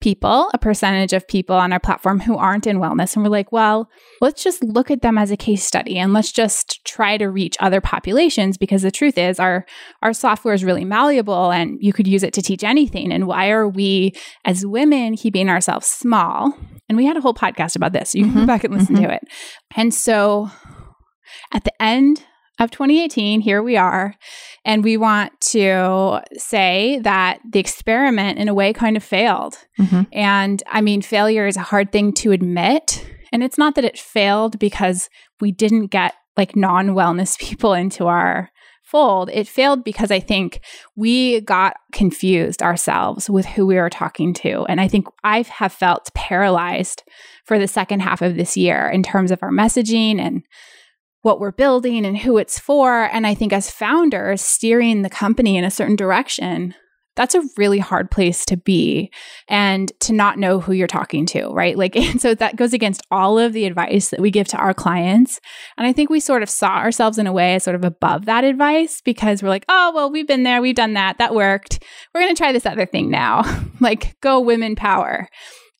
people, 0.00 0.50
a 0.52 0.58
percentage 0.58 1.12
of 1.12 1.26
people 1.28 1.54
on 1.54 1.72
our 1.72 1.78
platform 1.78 2.18
who 2.18 2.36
aren't 2.36 2.66
in 2.66 2.78
wellness. 2.78 3.14
And 3.14 3.24
we're 3.24 3.30
like, 3.30 3.52
well, 3.52 3.88
let's 4.20 4.42
just 4.42 4.62
look 4.64 4.90
at 4.90 5.02
them 5.02 5.18
as 5.18 5.30
a 5.30 5.36
case 5.36 5.62
study 5.64 5.98
and 5.98 6.12
let's 6.12 6.32
just 6.32 6.84
try 6.84 7.16
to 7.16 7.26
reach 7.28 7.56
other 7.60 7.80
populations 7.80 8.58
because 8.58 8.82
the 8.82 8.90
truth 8.90 9.16
is 9.18 9.38
our 9.38 9.64
our 10.02 10.12
software 10.12 10.54
is 10.54 10.64
really 10.64 10.84
malleable 10.84 11.50
and 11.52 11.78
you 11.80 11.92
could 11.92 12.08
use 12.08 12.24
it 12.24 12.32
to 12.34 12.42
teach 12.42 12.64
anything. 12.64 13.12
And 13.12 13.26
why 13.28 13.50
are 13.50 13.68
we 13.68 14.12
as 14.44 14.66
women 14.66 15.16
keeping 15.16 15.48
ourselves 15.48 15.86
small? 15.86 16.52
And 16.88 16.96
we 16.98 17.06
had 17.06 17.16
a 17.16 17.20
whole 17.20 17.34
podcast 17.34 17.76
about 17.76 17.92
this. 17.92 18.10
So 18.10 18.18
you 18.18 18.24
can 18.24 18.34
go 18.34 18.40
Mhm, 18.40 18.46
back 18.46 18.64
and 18.64 18.74
listen 18.74 18.96
mhm. 18.96 19.02
to 19.06 19.14
it. 19.14 19.22
And 19.76 19.94
so 19.94 20.50
at 21.52 21.62
the 21.64 21.82
end 21.82 22.24
of 22.58 22.70
2018, 22.70 23.40
here 23.40 23.62
we 23.62 23.76
are. 23.76 24.14
And 24.64 24.82
we 24.82 24.96
want 24.96 25.40
to 25.52 26.20
say 26.36 26.98
that 27.02 27.40
the 27.48 27.60
experiment, 27.60 28.38
in 28.38 28.48
a 28.48 28.54
way, 28.54 28.72
kind 28.72 28.96
of 28.96 29.04
failed. 29.04 29.56
Mhm. 29.78 30.06
And 30.12 30.62
I 30.66 30.80
mean, 30.80 31.02
failure 31.02 31.46
is 31.46 31.56
a 31.56 31.62
hard 31.62 31.92
thing 31.92 32.12
to 32.14 32.32
admit. 32.32 33.06
And 33.32 33.42
it's 33.42 33.58
not 33.58 33.74
that 33.76 33.84
it 33.84 33.98
failed 33.98 34.58
because 34.58 35.08
we 35.40 35.52
didn't 35.52 35.86
get 35.86 36.14
like 36.36 36.56
non 36.56 36.88
wellness 36.88 37.38
people 37.48 37.74
into 37.74 38.06
our 38.06 38.50
fold. 38.82 39.28
It 39.30 39.46
failed 39.46 39.84
because 39.84 40.10
I 40.10 40.18
think 40.18 40.60
we 40.96 41.42
got 41.42 41.76
confused 41.92 42.62
ourselves 42.62 43.28
with 43.28 43.44
who 43.44 43.66
we 43.66 43.76
were 43.76 43.90
talking 43.90 44.32
to. 44.34 44.64
And 44.64 44.80
I 44.80 44.88
think 44.88 45.06
I 45.22 45.42
have 45.42 45.74
felt 45.74 46.08
paralyzed 46.14 47.02
for 47.44 47.58
the 47.58 47.68
second 47.68 48.00
half 48.00 48.22
of 48.22 48.36
this 48.36 48.56
year 48.56 48.88
in 48.88 49.02
terms 49.02 49.30
of 49.30 49.42
our 49.42 49.50
messaging 49.50 50.18
and 50.18 50.42
what 51.22 51.40
we're 51.40 51.52
building 51.52 52.06
and 52.06 52.18
who 52.18 52.38
it's 52.38 52.58
for. 52.58 53.04
And 53.04 53.26
I 53.26 53.34
think 53.34 53.52
as 53.52 53.70
founders, 53.70 54.40
steering 54.40 55.02
the 55.02 55.10
company 55.10 55.56
in 55.56 55.64
a 55.64 55.70
certain 55.70 55.96
direction, 55.96 56.74
that's 57.18 57.34
a 57.34 57.42
really 57.56 57.80
hard 57.80 58.12
place 58.12 58.44
to 58.44 58.56
be 58.56 59.10
and 59.48 59.92
to 59.98 60.12
not 60.12 60.38
know 60.38 60.60
who 60.60 60.72
you're 60.72 60.86
talking 60.86 61.26
to, 61.26 61.48
right? 61.48 61.76
Like, 61.76 61.96
and 61.96 62.20
so 62.20 62.32
that 62.36 62.54
goes 62.54 62.72
against 62.72 63.02
all 63.10 63.40
of 63.40 63.52
the 63.52 63.64
advice 63.64 64.10
that 64.10 64.20
we 64.20 64.30
give 64.30 64.46
to 64.48 64.56
our 64.56 64.72
clients. 64.72 65.40
And 65.76 65.84
I 65.84 65.92
think 65.92 66.10
we 66.10 66.20
sort 66.20 66.44
of 66.44 66.48
saw 66.48 66.76
ourselves 66.76 67.18
in 67.18 67.26
a 67.26 67.32
way 67.32 67.56
as 67.56 67.64
sort 67.64 67.74
of 67.74 67.84
above 67.84 68.26
that 68.26 68.44
advice 68.44 69.00
because 69.00 69.42
we're 69.42 69.48
like, 69.48 69.64
oh, 69.68 69.92
well, 69.92 70.12
we've 70.12 70.28
been 70.28 70.44
there, 70.44 70.62
we've 70.62 70.76
done 70.76 70.94
that, 70.94 71.18
that 71.18 71.34
worked. 71.34 71.82
We're 72.14 72.20
going 72.20 72.34
to 72.34 72.38
try 72.38 72.52
this 72.52 72.66
other 72.66 72.86
thing 72.86 73.10
now, 73.10 73.42
like 73.80 74.16
go 74.20 74.38
women 74.38 74.76
power. 74.76 75.28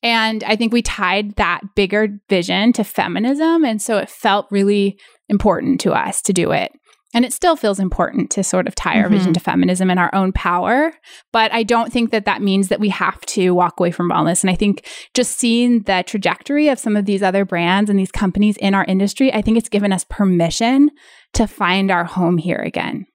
And 0.01 0.43
I 0.45 0.55
think 0.55 0.71
we 0.71 0.81
tied 0.81 1.35
that 1.35 1.61
bigger 1.75 2.07
vision 2.29 2.73
to 2.73 2.83
feminism. 2.83 3.65
And 3.65 3.81
so 3.81 3.97
it 3.97 4.09
felt 4.09 4.47
really 4.49 4.97
important 5.27 5.81
to 5.81 5.93
us 5.93 6.21
to 6.23 6.33
do 6.33 6.51
it. 6.51 6.71
And 7.11 7.25
it 7.25 7.33
still 7.33 7.55
feels 7.55 7.79
important 7.79 8.29
to 8.31 8.43
sort 8.43 8.67
of 8.67 8.75
tie 8.75 9.01
our 9.01 9.09
vision 9.09 9.31
Mhm. 9.31 9.33
to 9.33 9.39
feminism 9.39 9.89
and 9.89 9.99
our 9.99 10.13
own 10.13 10.31
power. 10.31 10.93
But 11.33 11.51
I 11.51 11.63
don't 11.63 11.91
think 11.91 12.11
that 12.11 12.25
that 12.25 12.43
means 12.43 12.67
that 12.67 12.79
we 12.79 12.89
have 12.89 13.19
to 13.21 13.55
walk 13.55 13.79
away 13.79 13.89
from 13.89 14.11
wellness. 14.11 14.43
And 14.43 14.51
I 14.51 14.55
think 14.55 14.85
just 15.15 15.39
seeing 15.39 15.81
the 15.81 16.03
trajectory 16.05 16.67
of 16.67 16.77
some 16.77 16.95
of 16.95 17.05
these 17.05 17.23
other 17.23 17.45
brands 17.45 17.89
and 17.89 17.97
these 17.97 18.11
companies 18.11 18.57
in 18.57 18.75
our 18.75 18.85
industry, 18.85 19.33
I 19.33 19.41
think 19.41 19.57
it's 19.57 19.69
given 19.69 19.91
us 19.91 20.05
permission 20.07 20.91
to 21.33 21.47
find 21.47 21.89
our 21.89 22.03
home 22.03 22.37
here 22.37 22.61
again. 22.63 23.07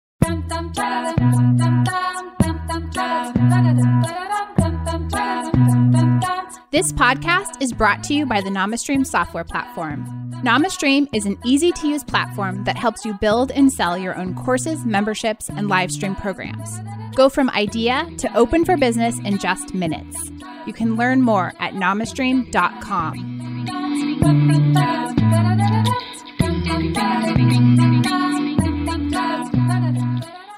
This 6.73 6.91
podcast 6.91 7.61
is 7.61 7.71
brought 7.71 8.03
to 8.05 8.15
you 8.15 8.25
by 8.25 8.41
the 8.41 8.49
NamaStream 8.49 9.07
software 9.07 9.45
platform. 9.45 10.07
NamaStream 10.43 11.07
is 11.13 11.27
an 11.27 11.37
easy 11.45 11.71
to 11.71 11.87
use 11.87 12.03
platform 12.03 12.65
that 12.65 12.79
helps 12.79 13.05
you 13.05 13.13
build 13.13 13.51
and 13.51 13.71
sell 13.71 13.99
your 13.99 14.17
own 14.17 14.35
courses, 14.35 14.83
memberships, 14.87 15.51
and 15.51 15.69
live 15.69 15.93
stream 15.93 16.15
programs. 16.15 16.81
Go 17.15 17.29
from 17.29 17.51
idea 17.51 18.09
to 18.17 18.35
open 18.35 18.65
for 18.65 18.79
business 18.79 19.19
in 19.19 19.37
just 19.37 19.75
minutes. 19.75 20.17
You 20.65 20.73
can 20.73 20.97
learn 20.97 21.21
more 21.21 21.53
at 21.61 21.75
namastream.com. 21.75 23.43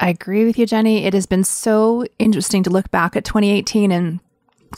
I 0.00 0.10
agree 0.10 0.44
with 0.44 0.60
you, 0.60 0.66
Jenny. 0.66 1.06
It 1.06 1.14
has 1.14 1.26
been 1.26 1.42
so 1.42 2.06
interesting 2.20 2.62
to 2.62 2.70
look 2.70 2.88
back 2.92 3.16
at 3.16 3.24
2018 3.24 3.90
and 3.90 4.20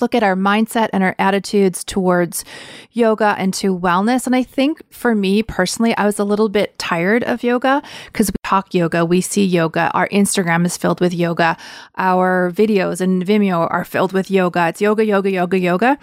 look 0.00 0.14
at 0.14 0.22
our 0.22 0.36
mindset 0.36 0.88
and 0.92 1.02
our 1.02 1.14
attitudes 1.18 1.84
towards 1.84 2.44
yoga 2.92 3.34
and 3.38 3.52
to 3.54 3.76
wellness. 3.76 4.26
And 4.26 4.34
I 4.34 4.42
think 4.42 4.82
for 4.92 5.14
me 5.14 5.42
personally, 5.42 5.96
I 5.96 6.04
was 6.04 6.18
a 6.18 6.24
little 6.24 6.48
bit 6.48 6.78
tired 6.78 7.24
of 7.24 7.42
yoga 7.42 7.82
because 8.06 8.30
we 8.30 8.36
talk 8.44 8.74
yoga, 8.74 9.04
we 9.04 9.20
see 9.20 9.44
yoga, 9.44 9.90
our 9.94 10.08
Instagram 10.08 10.64
is 10.66 10.76
filled 10.76 11.00
with 11.00 11.14
yoga, 11.14 11.56
our 11.96 12.50
videos 12.52 13.00
and 13.00 13.24
Vimeo 13.24 13.70
are 13.70 13.84
filled 13.84 14.12
with 14.12 14.30
yoga. 14.30 14.68
It's 14.68 14.80
yoga, 14.80 15.04
yoga, 15.04 15.30
yoga, 15.30 15.58
yoga. 15.58 15.98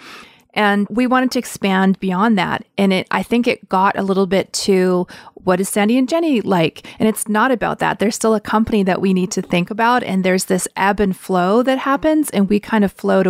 And 0.54 0.86
we 0.88 1.06
wanted 1.06 1.32
to 1.32 1.38
expand 1.40 1.98
beyond 1.98 2.38
that. 2.38 2.64
And 2.78 2.92
it, 2.92 3.08
I 3.10 3.22
think 3.22 3.46
it 3.46 3.68
got 3.68 3.98
a 3.98 4.02
little 4.02 4.26
bit 4.26 4.52
to 4.52 5.06
what 5.34 5.60
is 5.60 5.68
Sandy 5.68 5.98
and 5.98 6.08
Jenny 6.08 6.40
like? 6.40 6.86
And 6.98 7.08
it's 7.08 7.28
not 7.28 7.50
about 7.50 7.80
that. 7.80 7.98
There's 7.98 8.14
still 8.14 8.34
a 8.34 8.40
company 8.40 8.82
that 8.84 9.00
we 9.00 9.12
need 9.12 9.30
to 9.32 9.42
think 9.42 9.70
about. 9.70 10.02
And 10.04 10.24
there's 10.24 10.44
this 10.44 10.66
ebb 10.76 11.00
and 11.00 11.16
flow 11.16 11.62
that 11.64 11.78
happens. 11.78 12.30
And 12.30 12.48
we 12.48 12.60
kind 12.60 12.84
of 12.84 12.92
float 12.92 13.26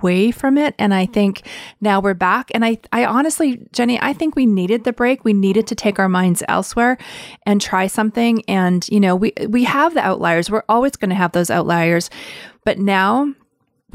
away 0.00 0.30
from 0.30 0.58
it. 0.58 0.74
And 0.78 0.92
I 0.94 1.06
think 1.06 1.42
now 1.80 2.00
we're 2.00 2.14
back. 2.14 2.50
And 2.54 2.64
I, 2.64 2.78
I 2.92 3.04
honestly, 3.04 3.66
Jenny, 3.72 4.00
I 4.00 4.12
think 4.12 4.36
we 4.36 4.46
needed 4.46 4.84
the 4.84 4.92
break. 4.92 5.24
We 5.24 5.32
needed 5.32 5.66
to 5.68 5.74
take 5.74 5.98
our 5.98 6.08
minds 6.08 6.42
elsewhere 6.48 6.98
and 7.44 7.60
try 7.60 7.86
something. 7.86 8.42
And, 8.48 8.88
you 8.88 9.00
know, 9.00 9.16
we, 9.16 9.32
we 9.48 9.64
have 9.64 9.94
the 9.94 10.00
outliers. 10.00 10.50
We're 10.50 10.64
always 10.68 10.92
going 10.96 11.10
to 11.10 11.16
have 11.16 11.32
those 11.32 11.50
outliers. 11.50 12.10
But 12.64 12.78
now 12.78 13.34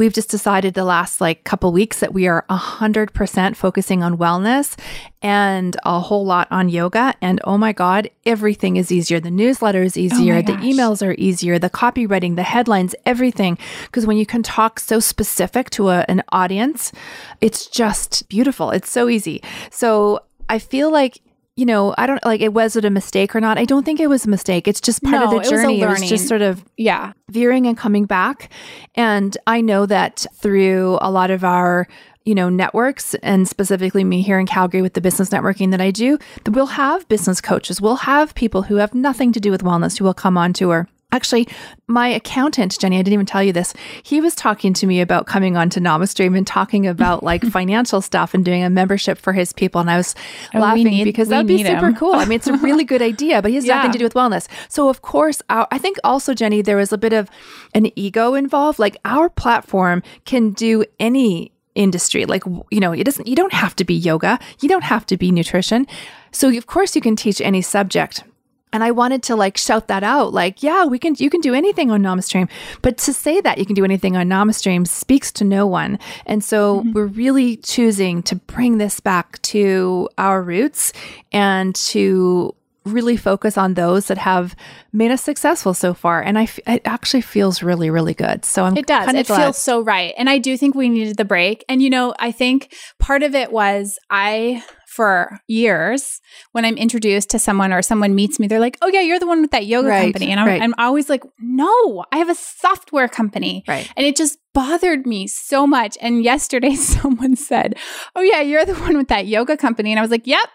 we've 0.01 0.13
just 0.13 0.31
decided 0.31 0.73
the 0.73 0.83
last 0.83 1.21
like 1.21 1.43
couple 1.43 1.71
weeks 1.71 1.99
that 1.99 2.11
we 2.11 2.27
are 2.27 2.43
100% 2.49 3.55
focusing 3.55 4.01
on 4.01 4.17
wellness 4.17 4.75
and 5.21 5.77
a 5.85 5.99
whole 5.99 6.25
lot 6.25 6.47
on 6.49 6.69
yoga. 6.69 7.13
And 7.21 7.39
oh 7.43 7.55
my 7.55 7.71
god 7.71 8.09
everything 8.25 8.77
is 8.77 8.91
easier. 8.91 9.19
The 9.19 9.29
newsletter 9.29 9.83
is 9.83 9.95
oh 9.95 9.99
easier. 9.99 10.37
Oh 10.37 10.41
the 10.41 10.53
emails 10.53 11.05
are 11.05 11.13
easier. 11.19 11.59
The 11.59 11.69
copywriting 11.69 12.35
the 12.35 12.41
headlines 12.41 12.95
everything. 13.05 13.59
Because 13.85 14.07
when 14.07 14.17
you 14.17 14.25
can 14.25 14.41
talk 14.41 14.79
so 14.79 14.99
specific 14.99 15.69
to 15.71 15.89
a, 15.89 16.03
an 16.07 16.23
audience 16.29 16.91
it's 17.39 17.67
just 17.67 18.27
beautiful. 18.27 18.71
It's 18.71 18.89
so 18.89 19.07
easy. 19.07 19.43
So 19.69 20.21
i 20.49 20.57
feel 20.57 20.91
like 20.91 21.21
you 21.62 21.67
know, 21.67 21.93
I 21.95 22.08
don't 22.08 22.26
like 22.26 22.41
it 22.41 22.54
was 22.54 22.76
it 22.76 22.86
a 22.86 22.89
mistake 22.89 23.36
or 23.36 23.39
not? 23.39 23.60
I 23.60 23.65
don't 23.65 23.84
think 23.86 24.00
it 24.00 24.08
was 24.08 24.26
a 24.26 24.30
mistake. 24.30 24.67
It's 24.67 24.82
just 24.82 25.04
part 25.04 25.12
No, 25.13 25.26
of 25.26 25.30
the 25.30 25.36
it 25.36 25.39
was 25.41 25.50
journey. 25.52 25.80
It 25.80 25.88
was 25.88 26.10
just 26.10 26.28
sort 26.28 26.41
of 26.41 26.65
Yeah. 26.76 27.13
veering 27.30 27.67
and 27.67 27.78
coming 27.78 28.06
back. 28.06 28.50
And 28.95 29.38
I 29.45 29.62
know 29.62 29.86
that 29.86 30.26
through 30.34 30.97
a 31.02 31.12
lot 31.12 31.30
of 31.30 31.43
our 31.43 31.88
you 32.26 32.34
know 32.34 32.50
networks 32.50 33.13
and 33.21 33.47
specifically 33.47 34.04
me 34.04 34.24
here 34.24 34.39
in 34.39 34.47
Calgary 34.47 34.82
with 34.82 34.95
the 34.95 35.02
business 35.02 35.30
networking 35.30 35.69
that 35.69 35.82
I 35.82 35.91
do 35.91 36.17
that 36.45 36.52
we'll 36.52 36.67
have 36.67 37.08
business 37.10 37.41
coaches 37.41 37.82
we'll 37.82 37.95
have 37.95 38.36
people 38.36 38.62
who 38.63 38.76
have 38.76 38.93
nothing 38.93 39.32
to 39.34 39.39
do 39.39 39.50
with 39.50 39.63
wellness 39.63 39.97
who 39.97 40.06
will 40.06 40.13
come 40.13 40.38
on 40.38 40.54
tour 40.54 40.88
Actually, 41.13 41.47
my 41.88 42.08
accountant, 42.08 42.78
Jenny, 42.80 42.97
I 42.97 43.02
didn't 43.02 43.13
even 43.15 43.26
tell 43.26 43.43
you 43.43 43.52
this. 43.52 43.74
He 44.02 44.21
was 44.21 44.34
talking 44.34 44.74
to 44.76 44.88
me 44.88 45.02
about 45.02 45.28
coming 45.28 45.58
on 45.58 45.69
to 45.71 45.82
Namastream 45.82 46.38
and 46.38 46.47
talking 46.47 46.88
about 46.88 47.21
like 47.32 47.43
financial 47.43 48.02
stuff 48.02 48.34
and 48.34 48.45
doing 48.45 48.63
a 48.63 48.69
membership 48.69 49.17
for 49.17 49.34
his 49.34 49.52
people. 49.52 49.82
And 49.82 49.91
I 49.91 49.97
was 49.97 50.15
Oh, 50.54 50.60
laughing 50.60 50.86
need- 50.86 51.04
because 51.04 51.28
that'd 51.28 51.47
be 51.47 51.63
super 51.63 51.88
him. 51.88 51.95
cool. 51.95 52.13
I 52.15 52.24
mean, 52.26 52.38
it's 52.38 52.47
a 52.47 52.54
really 52.58 52.86
good 52.86 53.02
idea, 53.13 53.41
but 53.41 53.50
he 53.52 53.56
has 53.56 53.65
Yeah. 53.65 53.76
nothing 53.78 53.91
to 53.91 53.97
do 53.97 54.06
with 54.06 54.13
wellness. 54.13 54.47
So, 54.69 54.88
of 54.88 55.02
course, 55.02 55.41
our, 55.50 55.67
I 55.69 55.78
think 55.78 55.97
also, 56.04 56.34
Jenny, 56.34 56.62
there 56.62 56.78
was 56.78 56.93
a 56.93 56.97
bit 56.97 57.12
of 57.13 57.30
an 57.76 57.91
ego 57.97 58.34
involved. 58.34 58.80
Like 58.80 58.95
our 59.04 59.30
platform 59.30 60.04
can 60.26 60.52
do 60.52 60.86
any 61.00 61.52
industry. 61.76 62.26
Like, 62.26 62.43
you 62.69 62.80
know, 62.80 62.93
it 62.93 63.04
doesn't, 63.04 63.28
you 63.28 63.36
don't 63.36 63.54
have 63.54 63.76
to 63.78 63.84
be 63.84 63.93
yoga, 63.93 64.39
you 64.62 64.69
don't 64.69 64.84
have 64.84 65.06
to 65.08 65.17
be 65.17 65.32
nutrition. 65.32 65.88
So, 66.32 66.50
of 66.56 66.67
course, 66.67 66.95
you 66.95 67.02
can 67.02 67.15
teach 67.17 67.41
any 67.41 67.62
subject. 67.62 68.24
And 68.73 68.84
I 68.84 68.91
wanted 68.91 69.23
to 69.23 69.36
like 69.36 69.57
shout 69.57 69.88
that 69.88 70.03
out, 70.03 70.34
like, 70.34 70.63
yeah, 70.63 70.86
we 70.86 70.97
can, 70.97 71.15
you 71.17 71.29
can 71.29 71.41
do 71.41 71.53
anything 71.53 71.91
on 71.91 72.01
Namastream. 72.01 72.49
But 72.81 72.97
to 72.99 73.13
say 73.13 73.41
that 73.41 73.57
you 73.57 73.65
can 73.65 73.75
do 73.75 73.84
anything 73.84 74.15
on 74.15 74.27
Namastream 74.29 74.88
speaks 74.88 75.31
to 75.34 75.43
no 75.43 75.67
one. 75.67 75.99
And 76.25 76.43
so 76.43 76.79
mm-hmm. 76.79 76.93
we're 76.93 77.05
really 77.05 77.57
choosing 77.57 78.23
to 78.23 78.36
bring 78.36 78.77
this 78.77 78.99
back 78.99 79.41
to 79.43 80.07
our 80.17 80.41
roots 80.41 80.93
and 81.31 81.75
to 81.75 82.55
really 82.84 83.15
focus 83.15 83.60
on 83.60 83.75
those 83.75 84.07
that 84.07 84.17
have 84.17 84.55
made 84.91 85.12
us 85.12 85.21
successful 85.21 85.73
so 85.73 85.93
far. 85.93 86.19
And 86.21 86.39
I, 86.39 86.43
f- 86.43 86.60
it 86.65 86.81
actually 86.84 87.21
feels 87.21 87.62
really, 87.62 87.91
really 87.91 88.15
good. 88.15 88.43
So 88.43 88.63
I'm 88.63 88.75
It 88.75 88.88
does. 88.88 89.07
It 89.13 89.27
glad. 89.27 89.43
feels 89.43 89.57
so 89.57 89.81
right. 89.81 90.15
And 90.17 90.27
I 90.29 90.39
do 90.39 90.57
think 90.57 90.73
we 90.73 90.89
needed 90.89 91.17
the 91.17 91.25
break. 91.25 91.63
And, 91.69 91.84
you 91.84 91.91
know, 91.91 92.15
I 92.19 92.31
think 92.31 92.73
part 92.97 93.21
of 93.21 93.36
it 93.36 93.51
was 93.51 93.99
I, 94.10 94.63
for 94.91 95.39
years, 95.47 96.19
when 96.51 96.65
I'm 96.65 96.75
introduced 96.75 97.30
to 97.30 97.39
someone 97.39 97.71
or 97.71 97.82
someone 97.82 98.13
meets 98.13 98.39
me, 98.39 98.47
they're 98.47 98.60
like, 98.60 98.77
oh, 98.82 98.88
yeah, 98.88 98.99
you're 98.99 99.19
the 99.19 99.25
one 99.27 99.39
with 99.41 99.51
that 99.51 99.65
yoga 99.65 99.88
Right, 99.88 100.01
company. 100.04 100.32
And 100.32 100.39
I'm, 100.41 100.47
right. 100.47 100.62
I'm 100.62 100.73
always 100.77 101.08
like, 101.10 101.23
no, 101.39 102.04
I 102.12 102.17
have 102.17 102.27
a 102.27 102.36
software 102.36 103.08
company. 103.08 103.63
right. 103.69 103.89
And 103.95 104.06
it 104.06 104.17
just 104.17 104.38
bothered 104.54 105.06
me 105.08 105.27
so 105.27 105.65
much. 105.65 105.97
And 106.01 106.25
yesterday, 106.25 106.75
someone 106.75 107.38
said, 107.38 107.77
Oh, 108.17 108.21
yeah, 108.21 108.41
you're 108.41 108.65
the 108.65 108.75
one 108.75 108.97
with 108.97 109.08
that 109.08 109.27
yoga 109.27 109.56
company. 109.56 109.91
And 109.91 109.99
I 109.99 110.01
was 110.01 110.12
like, 110.12 110.27
Yep, 110.27 110.49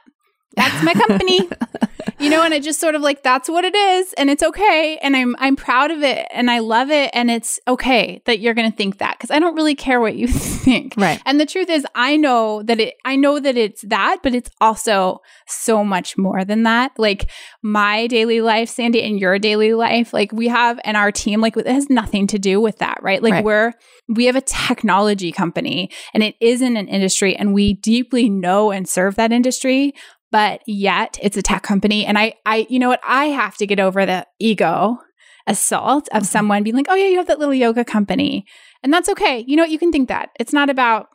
that's 0.56 0.82
my 0.82 0.94
company. 0.94 1.48
you 2.18 2.30
know, 2.30 2.42
and 2.42 2.54
it 2.54 2.62
just 2.62 2.80
sort 2.80 2.94
of 2.94 3.02
like, 3.02 3.22
that's 3.22 3.48
what 3.48 3.64
it 3.64 3.74
is. 3.74 4.12
And 4.14 4.30
it's 4.30 4.42
okay. 4.42 4.98
And 5.02 5.14
I'm, 5.16 5.36
I'm 5.38 5.54
proud 5.54 5.90
of 5.90 6.02
it 6.02 6.26
and 6.32 6.50
I 6.50 6.60
love 6.60 6.90
it. 6.90 7.10
And 7.12 7.30
it's 7.30 7.60
okay 7.68 8.22
that 8.24 8.40
you're 8.40 8.54
going 8.54 8.70
to 8.70 8.76
think 8.76 8.98
that 8.98 9.16
because 9.18 9.30
I 9.30 9.38
don't 9.38 9.54
really 9.54 9.74
care 9.74 10.00
what 10.00 10.16
you 10.16 10.26
think. 10.66 10.94
Right. 10.96 11.20
And 11.26 11.38
the 11.38 11.46
truth 11.46 11.68
is, 11.68 11.86
I 11.94 12.16
know 12.16 12.62
that 12.62 12.80
it, 12.80 12.94
I 13.04 13.16
know 13.16 13.38
that 13.38 13.56
it's 13.56 13.82
that, 13.82 14.18
but 14.22 14.34
it's 14.34 14.50
also 14.60 15.20
so 15.46 15.84
much 15.84 16.16
more 16.16 16.44
than 16.44 16.62
that. 16.62 16.92
Like 16.96 17.30
my 17.62 18.06
daily 18.06 18.40
life, 18.40 18.70
Sandy, 18.70 19.02
and 19.02 19.20
your 19.20 19.38
daily 19.38 19.74
life, 19.74 20.12
like 20.14 20.32
we 20.32 20.48
have, 20.48 20.80
and 20.84 20.96
our 20.96 21.12
team, 21.12 21.40
like 21.40 21.56
it 21.56 21.66
has 21.66 21.90
nothing 21.90 22.26
to 22.28 22.38
do 22.38 22.60
with 22.60 22.78
that, 22.78 22.98
right? 23.02 23.22
Like 23.22 23.32
Right. 23.34 23.44
we're, 23.44 23.72
we 24.08 24.24
have 24.26 24.36
a 24.36 24.40
technology 24.40 25.32
company 25.32 25.90
and 26.14 26.22
it 26.22 26.36
is 26.40 26.62
in 26.62 26.76
an 26.76 26.88
industry 26.88 27.36
and 27.36 27.52
we 27.52 27.74
deeply 27.74 28.30
know 28.30 28.70
and 28.70 28.88
serve 28.88 29.16
that 29.16 29.32
industry. 29.32 29.92
But 30.36 30.60
yet 30.66 31.18
it's 31.22 31.38
a 31.38 31.40
tech 31.40 31.62
company. 31.62 32.04
And 32.04 32.18
I, 32.18 32.34
I, 32.44 32.66
you 32.68 32.78
know 32.78 32.90
what? 32.90 33.00
I 33.06 33.28
have 33.28 33.56
to 33.56 33.66
get 33.66 33.80
over 33.80 34.04
the 34.04 34.26
ego 34.38 34.98
assault 35.46 36.10
of 36.12 36.26
someone 36.26 36.62
being 36.62 36.76
like, 36.76 36.88
oh, 36.90 36.94
yeah, 36.94 37.06
you 37.06 37.16
have 37.16 37.26
that 37.28 37.38
little 37.38 37.54
yoga 37.54 37.86
company. 37.86 38.44
And 38.82 38.92
that's 38.92 39.08
okay. 39.08 39.46
You 39.48 39.56
know 39.56 39.62
what? 39.62 39.70
You 39.70 39.78
can 39.78 39.90
think 39.92 40.10
that. 40.10 40.32
It's 40.38 40.52
not 40.52 40.68
about, 40.68 41.08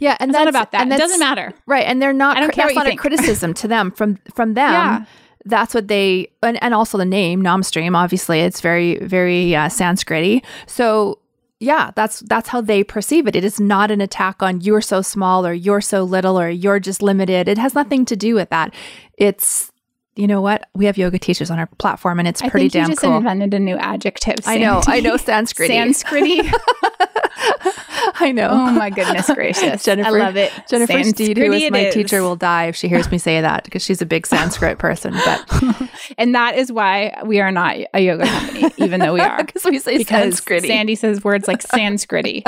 Yeah. 0.00 0.16
And 0.18 0.32
it's 0.32 0.36
not 0.36 0.48
about 0.48 0.72
that. 0.72 0.80
and 0.80 0.92
It 0.92 0.96
doesn't 0.98 1.20
matter. 1.20 1.52
Right. 1.68 1.84
And 1.86 2.02
they're 2.02 2.12
not, 2.12 2.36
I 2.36 2.40
don't 2.40 2.50
care 2.50 2.64
that's 2.64 2.74
what 2.74 2.82
not 2.86 2.92
you 2.92 2.98
a 2.98 3.00
criticism 3.00 3.54
to 3.54 3.68
them 3.68 3.92
from, 3.92 4.18
from 4.34 4.54
them. 4.60 4.72
Yeah. 4.72 5.04
That's 5.44 5.72
what 5.72 5.86
they, 5.86 6.32
and, 6.42 6.60
and 6.60 6.74
also 6.74 6.98
the 6.98 7.04
name 7.04 7.44
NamaStream, 7.44 7.96
obviously 7.96 8.40
it's 8.40 8.60
very, 8.60 8.98
very 8.98 9.54
uh, 9.54 9.68
Sanskriti. 9.68 10.44
So 10.66 11.20
yeah, 11.64 11.90
that's, 11.94 12.20
that's 12.20 12.48
how 12.48 12.60
they 12.60 12.84
perceive 12.84 13.26
it. 13.26 13.34
It 13.34 13.44
is 13.44 13.58
not 13.58 13.90
an 13.90 14.00
attack 14.00 14.42
on 14.42 14.60
you're 14.60 14.80
so 14.80 15.02
small 15.02 15.46
or 15.46 15.52
you're 15.52 15.80
so 15.80 16.04
little 16.04 16.38
or 16.38 16.48
you're 16.48 16.78
just 16.78 17.02
limited. 17.02 17.48
It 17.48 17.58
has 17.58 17.74
nothing 17.74 18.04
to 18.06 18.16
do 18.16 18.34
with 18.34 18.50
that. 18.50 18.74
It's, 19.16 19.72
you 20.16 20.26
know 20.26 20.40
what? 20.40 20.68
We 20.74 20.84
have 20.86 20.96
yoga 20.96 21.18
teachers 21.18 21.50
on 21.50 21.58
our 21.58 21.66
platform 21.78 22.18
and 22.18 22.28
it's 22.28 22.42
I 22.42 22.48
pretty 22.48 22.68
think 22.68 22.74
you 22.74 22.80
damn 22.80 22.90
just 22.90 23.00
cool. 23.00 23.16
invented 23.16 23.54
a 23.54 23.58
new 23.58 23.76
adjective. 23.76 24.36
I 24.46 24.58
know, 24.58 24.82
I 24.86 25.00
know 25.00 25.16
Sanskriti. 25.16 25.70
Sanskriti. 25.70 26.52
I 28.20 28.32
know. 28.32 28.48
oh 28.50 28.72
my 28.72 28.90
goodness 28.90 29.30
gracious. 29.34 29.84
Jennifer, 29.84 30.08
I 30.08 30.10
love 30.10 30.36
it. 30.36 30.52
Jennifer 30.68 31.02
Steed, 31.04 31.36
who 31.36 31.52
is 31.52 31.70
my 31.70 31.86
is. 31.86 31.94
teacher, 31.94 32.22
will 32.22 32.36
die 32.36 32.66
if 32.66 32.76
she 32.76 32.88
hears 32.88 33.10
me 33.10 33.18
say 33.18 33.40
that 33.40 33.64
because 33.64 33.82
she's 33.82 34.00
a 34.02 34.06
big 34.06 34.26
Sanskrit 34.26 34.78
person. 34.78 35.14
But 35.24 35.90
And 36.18 36.34
that 36.34 36.56
is 36.56 36.70
why 36.70 37.20
we 37.24 37.40
are 37.40 37.50
not 37.52 37.76
a 37.92 38.00
yoga 38.00 38.26
company, 38.26 38.72
even 38.78 39.00
though 39.00 39.14
we 39.14 39.20
are. 39.20 39.44
because 39.44 39.64
we 39.64 39.78
say 39.78 39.98
because 39.98 40.40
Sanskriti. 40.40 40.66
Sandy 40.66 40.94
says 40.94 41.24
words 41.24 41.48
like 41.48 41.62
Sanskriti. 41.62 42.42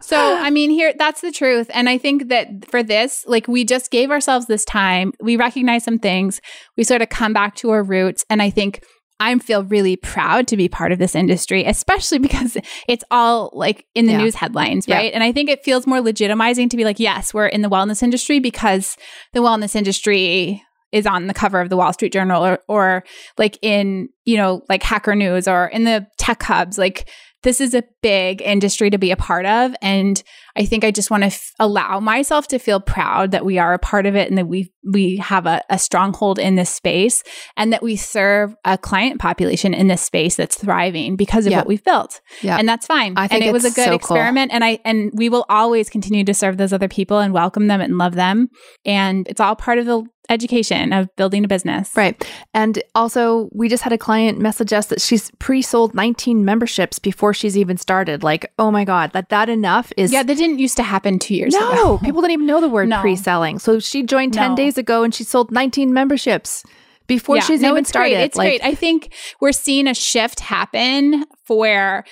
so, 0.00 0.36
I 0.36 0.50
mean, 0.50 0.70
here, 0.70 0.92
that's 0.98 1.20
the 1.20 1.32
truth. 1.32 1.70
And 1.72 1.88
I 1.88 1.98
think 1.98 2.28
that 2.28 2.68
for 2.70 2.82
this, 2.82 3.24
like, 3.26 3.48
we 3.48 3.64
just 3.64 3.90
gave 3.90 4.10
ourselves 4.10 4.46
this 4.46 4.64
time. 4.64 5.12
We 5.20 5.36
recognize 5.36 5.84
some 5.84 5.98
things. 5.98 6.40
We 6.76 6.84
sort 6.84 7.02
of 7.02 7.08
come 7.08 7.32
back 7.32 7.54
to 7.56 7.70
our 7.70 7.82
roots. 7.82 8.24
And 8.28 8.42
I 8.42 8.50
think 8.50 8.82
I 9.18 9.36
feel 9.38 9.64
really 9.64 9.96
proud 9.96 10.46
to 10.48 10.56
be 10.56 10.68
part 10.68 10.92
of 10.92 10.98
this 10.98 11.14
industry, 11.14 11.64
especially 11.64 12.18
because 12.28 12.56
it's 12.88 13.04
all 13.10 13.50
like 13.54 13.86
in 13.94 14.06
the 14.06 14.12
Yeah. 14.12 14.18
news 14.18 14.34
headlines, 14.34 14.86
Yeah. 14.86 14.96
right? 14.96 15.12
And 15.12 15.22
I 15.24 15.32
think 15.32 15.48
it 15.50 15.64
feels 15.64 15.86
more 15.86 15.98
legitimizing 16.00 16.68
to 16.70 16.76
be 16.76 16.84
like, 16.84 17.00
yes, 17.00 17.32
we're 17.32 17.46
in 17.46 17.62
the 17.62 17.70
wellness 17.70 18.02
industry 18.02 18.38
because 18.40 18.96
the 19.32 19.40
wellness 19.40 19.74
industry 19.74 20.62
is 20.92 21.04
on 21.06 21.26
the 21.26 21.34
cover 21.34 21.60
of 21.60 21.68
the 21.68 21.76
Wall 21.76 21.92
Street 21.92 22.12
Journal 22.12 22.44
or, 22.46 22.60
or 22.68 23.04
like 23.36 23.58
in, 23.60 24.08
you 24.24 24.36
know, 24.36 24.62
like 24.68 24.82
Hacker 24.82 25.14
News 25.16 25.48
or 25.48 25.66
in 25.66 25.84
the 25.84 26.06
tech 26.26 26.42
hubs. 26.42 26.78
Like, 26.78 27.08
this 27.42 27.60
is 27.60 27.74
a 27.74 27.84
big 28.02 28.42
industry 28.42 28.90
to 28.90 28.98
be 28.98 29.12
a 29.12 29.16
part 29.16 29.46
of. 29.46 29.72
And 29.80 30.20
I 30.56 30.64
think 30.64 30.82
I 30.84 30.90
just 30.90 31.10
want 31.10 31.22
to 31.22 31.28
f- 31.28 31.52
allow 31.60 32.00
myself 32.00 32.48
to 32.48 32.58
feel 32.58 32.80
proud 32.80 33.30
that 33.30 33.44
we 33.44 33.58
are 33.58 33.72
a 33.72 33.78
part 33.78 34.04
of 34.06 34.16
it 34.16 34.28
and 34.28 34.36
that 34.38 34.48
we 34.48 34.72
we 34.92 35.16
have 35.18 35.46
a, 35.46 35.62
a 35.70 35.78
stronghold 35.78 36.38
in 36.38 36.54
this 36.56 36.70
space 36.70 37.22
and 37.56 37.72
that 37.72 37.82
we 37.82 37.94
serve 37.94 38.54
a 38.64 38.78
client 38.78 39.20
population 39.20 39.74
in 39.74 39.86
this 39.86 40.02
space 40.02 40.34
that's 40.36 40.56
thriving 40.56 41.14
because 41.16 41.46
of 41.46 41.52
Yeah. 41.52 41.58
what 41.58 41.66
we've 41.68 41.84
built. 41.84 42.20
Yeah. 42.42 42.56
And 42.58 42.68
that's 42.68 42.86
fine. 42.86 43.14
I 43.16 43.28
think 43.28 43.42
and 43.42 43.48
it 43.50 43.52
was 43.52 43.64
a 43.64 43.70
good 43.70 43.84
so 43.84 43.90
cool. 43.90 43.96
experiment. 43.96 44.50
And 44.52 44.64
I 44.64 44.80
and 44.84 45.10
we 45.14 45.28
will 45.28 45.44
always 45.48 45.88
continue 45.88 46.24
to 46.24 46.34
serve 46.34 46.56
those 46.56 46.72
other 46.72 46.88
people 46.88 47.18
and 47.18 47.32
welcome 47.32 47.68
them 47.68 47.80
and 47.80 47.96
love 47.98 48.14
them. 48.14 48.48
And 48.84 49.28
it's 49.28 49.40
all 49.40 49.54
part 49.54 49.78
of 49.78 49.86
the 49.86 50.02
education 50.28 50.92
of 50.92 51.08
building 51.16 51.44
a 51.44 51.48
business. 51.48 51.92
Right. 51.96 52.24
And 52.52 52.82
also, 52.96 53.48
we 53.52 53.68
just 53.68 53.84
had 53.84 53.92
a 53.92 53.98
client 53.98 54.40
message 54.40 54.72
us 54.72 54.86
that 54.86 55.00
she's 55.00 55.30
pre 55.38 55.62
sold 55.62 55.94
19 55.94 56.15
memberships 56.44 56.98
before 56.98 57.32
she's 57.34 57.56
even 57.56 57.76
started. 57.76 58.22
Like, 58.22 58.52
oh 58.58 58.70
my 58.70 58.84
God, 58.84 59.12
that 59.12 59.28
that 59.28 59.48
enough 59.48 59.92
is. 59.96 60.12
Yeah, 60.12 60.22
that 60.22 60.36
didn't 60.36 60.58
used 60.58 60.76
to 60.76 60.82
happen 60.82 61.18
two 61.18 61.34
years 61.34 61.52
no, 61.54 61.72
ago. 61.72 61.74
No, 61.74 61.98
people 62.04 62.20
didn't 62.20 62.32
even 62.32 62.46
know 62.46 62.60
the 62.60 62.68
word 62.68 62.88
No. 62.88 63.00
pre-selling. 63.00 63.58
So 63.58 63.78
she 63.78 64.02
joined 64.02 64.34
10 64.34 64.50
No. 64.50 64.56
days 64.56 64.78
ago 64.78 65.02
and 65.02 65.14
she 65.14 65.24
sold 65.24 65.50
19 65.50 65.92
memberships 65.92 66.64
before 67.06 67.36
Yeah, 67.36 67.42
she's 67.42 67.60
no, 67.60 67.68
even 67.70 67.80
it's 67.80 67.88
started. 67.88 68.14
Great. 68.14 68.22
It's 68.24 68.36
Like, 68.36 68.60
great. 68.60 68.64
I 68.64 68.74
think 68.74 69.12
we're 69.40 69.52
seeing 69.52 69.86
a 69.86 69.94
shift 69.94 70.40
happen 70.40 71.24
where 71.46 72.04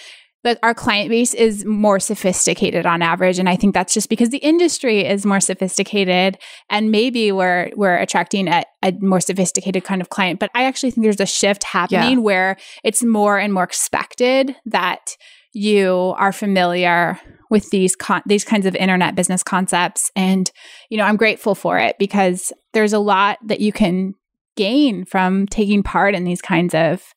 that 0.45 0.59
our 0.63 0.75
client 0.75 1.09
base 1.09 1.35
is 1.35 1.65
more 1.65 1.99
sophisticated 1.99 2.87
on 2.87 3.03
average. 3.03 3.39
And 3.39 3.49
i 3.49 3.57
think 3.57 3.75
that's 3.75 3.93
just 3.93 4.09
because 4.09 4.31
the 4.31 4.39
industry 4.39 5.05
is 5.05 5.27
more 5.27 5.41
sophisticated 5.41 6.39
and 6.71 6.91
maybe 6.91 7.33
we're 7.33 7.71
we're 7.75 7.97
attracting 7.97 8.47
a, 8.47 8.63
a 8.83 8.93
more 9.01 9.21
sophisticated 9.21 9.85
kind 9.85 10.01
of 10.01 10.11
client. 10.11 10.39
But 10.39 10.51
i 10.55 10.65
actually 10.65 10.93
think 10.93 11.05
there's 11.05 11.21
a 11.21 11.27
shift 11.27 11.65
happening 11.65 12.23
where 12.23 12.57
it's 12.85 13.03
more 13.03 13.39
and 13.39 13.53
more 13.53 13.65
expected 13.65 14.55
that 14.67 15.17
you 15.53 16.15
are 16.19 16.33
familiar 16.33 17.19
with 17.51 17.71
these 17.71 17.97
con- 17.97 18.23
these 18.27 18.45
kinds 18.45 18.67
of 18.67 18.75
internet 18.75 19.15
business 19.15 19.43
concepts. 19.43 20.11
And 20.15 20.51
you 20.91 20.99
know 20.99 21.05
i'm 21.05 21.17
grateful 21.17 21.55
for 21.55 21.79
it 21.79 21.97
because 21.99 22.53
there's 22.73 22.93
a 22.93 22.99
lot 22.99 23.39
that 23.47 23.61
you 23.61 23.73
can 23.73 24.15
gain 24.57 25.05
from 25.05 25.47
taking 25.47 25.83
part 25.83 26.15
in 26.15 26.25
these 26.25 26.43
kinds 26.43 26.75
of 26.75 27.14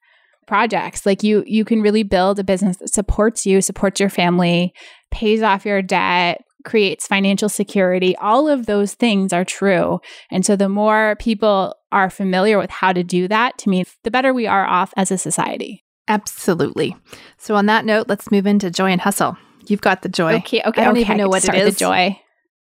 projects 0.48 1.06
like 1.06 1.24
you 1.24 1.44
you 1.46 1.64
can 1.64 1.82
really 1.82 2.04
build 2.04 2.40
a 2.40 2.44
business 2.44 2.78
that 2.78 2.94
supports 2.94 3.46
you 3.46 3.62
supports 3.62 4.00
your 4.00 4.10
family 4.10 4.74
pays 5.12 5.42
off 5.42 5.66
your 5.66 5.82
debt 5.82 6.42
creates 6.64 7.06
financial 7.08 7.50
security 7.50 8.16
all 8.18 8.48
of 8.48 8.66
those 8.66 8.94
things 8.94 9.32
are 9.32 9.46
true 9.46 10.00
and 10.32 10.46
so 10.46 10.56
the 10.56 10.70
more 10.70 11.16
people 11.20 11.76
are 11.92 12.10
familiar 12.10 12.58
with 12.58 12.70
how 12.70 12.92
to 12.92 13.04
do 13.04 13.28
that 13.28 13.58
to 13.58 13.70
me 13.70 13.86
the 14.04 14.12
better 14.12 14.34
we 14.34 14.48
are 14.48 14.66
off 14.66 14.94
as 14.98 15.12
a 15.12 15.18
society 15.18 15.84
absolutely. 16.08 16.96
So 17.38 17.56
on 17.56 17.66
that 17.68 17.86
note, 17.86 18.08
let's 18.08 18.32
move 18.32 18.48
into 18.48 18.72
joy 18.72 18.92
and 18.92 19.02
hustle. 19.02 19.38
You've 19.68 19.82
got 19.82 20.02
the 20.02 20.10
joy. 20.10 20.36
Okay, 20.36 20.62
okay. 20.66 20.82
I 20.82 20.86
don't 20.86 20.94
okay, 20.94 21.02
even 21.02 21.18
know 21.18 21.28
what 21.28 21.44
it 21.48 21.54
is. 21.54 21.76
The 21.76 21.80
joy. 21.80 22.20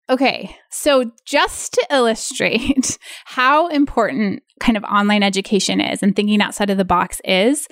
Okay, 0.10 0.56
so 0.70 1.12
just 1.26 1.74
to 1.74 1.86
illustrate 1.92 2.98
how 3.26 3.68
important 3.68 4.42
kind 4.60 4.78
of 4.78 4.84
online 4.86 5.22
education 5.22 5.82
is 5.82 6.02
and 6.02 6.16
thinking 6.16 6.42
outside 6.42 6.70
of 6.70 6.78
the 6.78 6.86
box 6.86 7.22
is, 7.26 7.68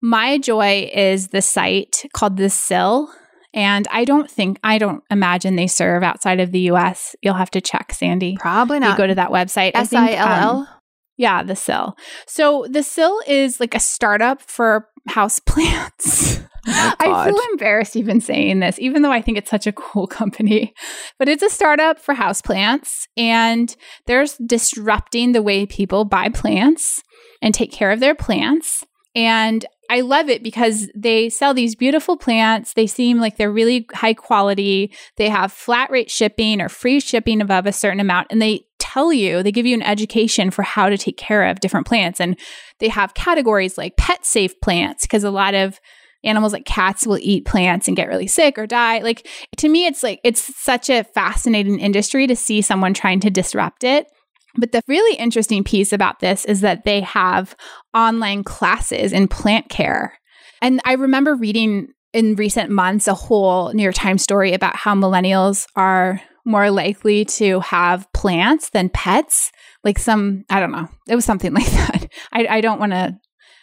my 0.00 0.38
joy 0.38 0.90
is 0.94 1.28
the 1.28 1.42
site 1.42 2.04
called 2.12 2.36
The 2.36 2.48
Sill. 2.48 3.10
And 3.52 3.88
I 3.90 4.04
don't 4.04 4.30
think, 4.30 4.60
I 4.62 4.78
don't 4.78 5.02
imagine 5.10 5.56
they 5.56 5.66
serve 5.66 6.04
outside 6.04 6.38
of 6.38 6.52
the 6.52 6.60
US. 6.70 7.16
You'll 7.20 7.34
have 7.34 7.50
to 7.50 7.60
check, 7.60 7.92
Sandy. 7.92 8.36
Probably 8.38 8.76
You 8.76 8.80
not. 8.80 8.96
go 8.96 9.08
to 9.08 9.14
that 9.16 9.30
website. 9.30 9.72
I 9.74 9.80
S 9.80 9.92
I 9.92 10.12
L 10.12 10.28
um, 10.28 10.42
L. 10.42 10.79
yeah, 11.20 11.42
the 11.42 11.54
Sill. 11.54 11.98
So 12.26 12.66
the 12.70 12.82
Sill 12.82 13.20
is 13.26 13.60
like 13.60 13.74
a 13.74 13.78
startup 13.78 14.40
for 14.40 14.88
house 15.06 15.38
plants. 15.46 16.40
Oh 16.66 16.94
I 16.98 17.26
feel 17.26 17.38
embarrassed 17.52 17.94
even 17.94 18.22
saying 18.22 18.60
this, 18.60 18.78
even 18.78 19.02
though 19.02 19.12
I 19.12 19.20
think 19.20 19.36
it's 19.36 19.50
such 19.50 19.66
a 19.66 19.72
cool 19.72 20.06
company. 20.20 20.72
But 21.18 21.28
it's 21.28 21.42
a 21.42 21.50
startup 21.50 21.98
for 21.98 22.14
house 22.14 22.40
plants, 22.40 23.06
and 23.18 23.74
they're 24.06 24.24
disrupting 24.46 25.32
the 25.32 25.42
way 25.42 25.66
people 25.66 26.06
buy 26.06 26.30
plants 26.30 27.02
and 27.42 27.52
take 27.52 27.70
care 27.70 27.90
of 27.90 28.00
their 28.00 28.14
plants. 28.14 28.82
And 29.14 29.66
I 29.90 30.00
love 30.00 30.30
it 30.30 30.42
because 30.42 30.88
they 30.94 31.28
sell 31.28 31.52
these 31.52 31.74
beautiful 31.74 32.16
plants. 32.16 32.72
They 32.72 32.86
seem 32.86 33.18
like 33.18 33.36
they're 33.36 33.52
really 33.52 33.86
high 33.92 34.14
quality. 34.14 34.94
They 35.16 35.28
have 35.28 35.52
flat 35.52 35.90
rate 35.90 36.10
shipping 36.10 36.62
or 36.62 36.68
free 36.68 37.00
shipping 37.00 37.42
above 37.42 37.66
a 37.66 37.72
certain 37.72 38.00
amount. 38.00 38.28
And 38.30 38.40
they 38.40 38.66
tell 38.92 39.12
you, 39.12 39.42
they 39.42 39.52
give 39.52 39.66
you 39.66 39.74
an 39.74 39.82
education 39.82 40.50
for 40.50 40.62
how 40.62 40.88
to 40.88 40.98
take 40.98 41.16
care 41.16 41.46
of 41.46 41.60
different 41.60 41.86
plants. 41.86 42.20
And 42.20 42.38
they 42.78 42.88
have 42.88 43.14
categories 43.14 43.78
like 43.78 43.96
pet 43.96 44.24
safe 44.26 44.58
plants 44.60 45.02
because 45.02 45.24
a 45.24 45.30
lot 45.30 45.54
of 45.54 45.80
animals 46.22 46.52
like 46.52 46.66
cats 46.66 47.06
will 47.06 47.18
eat 47.20 47.46
plants 47.46 47.88
and 47.88 47.96
get 47.96 48.08
really 48.08 48.26
sick 48.26 48.58
or 48.58 48.66
die. 48.66 48.98
Like 48.98 49.26
to 49.58 49.68
me, 49.68 49.86
it's 49.86 50.02
like, 50.02 50.20
it's 50.24 50.54
such 50.56 50.90
a 50.90 51.04
fascinating 51.04 51.78
industry 51.78 52.26
to 52.26 52.36
see 52.36 52.60
someone 52.62 52.92
trying 52.92 53.20
to 53.20 53.30
disrupt 53.30 53.84
it. 53.84 54.06
But 54.56 54.72
the 54.72 54.82
really 54.88 55.16
interesting 55.16 55.62
piece 55.62 55.92
about 55.92 56.18
this 56.18 56.44
is 56.44 56.60
that 56.60 56.84
they 56.84 57.00
have 57.02 57.54
online 57.94 58.42
classes 58.42 59.12
in 59.12 59.28
plant 59.28 59.68
care. 59.68 60.18
And 60.60 60.80
I 60.84 60.94
remember 60.94 61.34
reading 61.34 61.88
in 62.12 62.34
recent 62.34 62.70
months 62.70 63.06
a 63.06 63.14
whole 63.14 63.72
New 63.72 63.82
York 63.82 63.94
Times 63.94 64.22
story 64.22 64.52
about 64.52 64.76
how 64.76 64.94
millennials 64.94 65.66
are 65.76 66.20
more 66.44 66.70
likely 66.70 67.24
to 67.24 67.60
have 67.60 68.10
plants 68.12 68.70
than 68.70 68.88
pets. 68.88 69.52
Like 69.84 69.98
some, 69.98 70.44
I 70.50 70.60
don't 70.60 70.72
know, 70.72 70.88
it 71.08 71.14
was 71.14 71.24
something 71.24 71.52
like 71.54 71.70
that. 71.70 72.08
I, 72.32 72.46
I 72.48 72.60
don't 72.60 72.80
want 72.80 72.92
to 72.92 73.18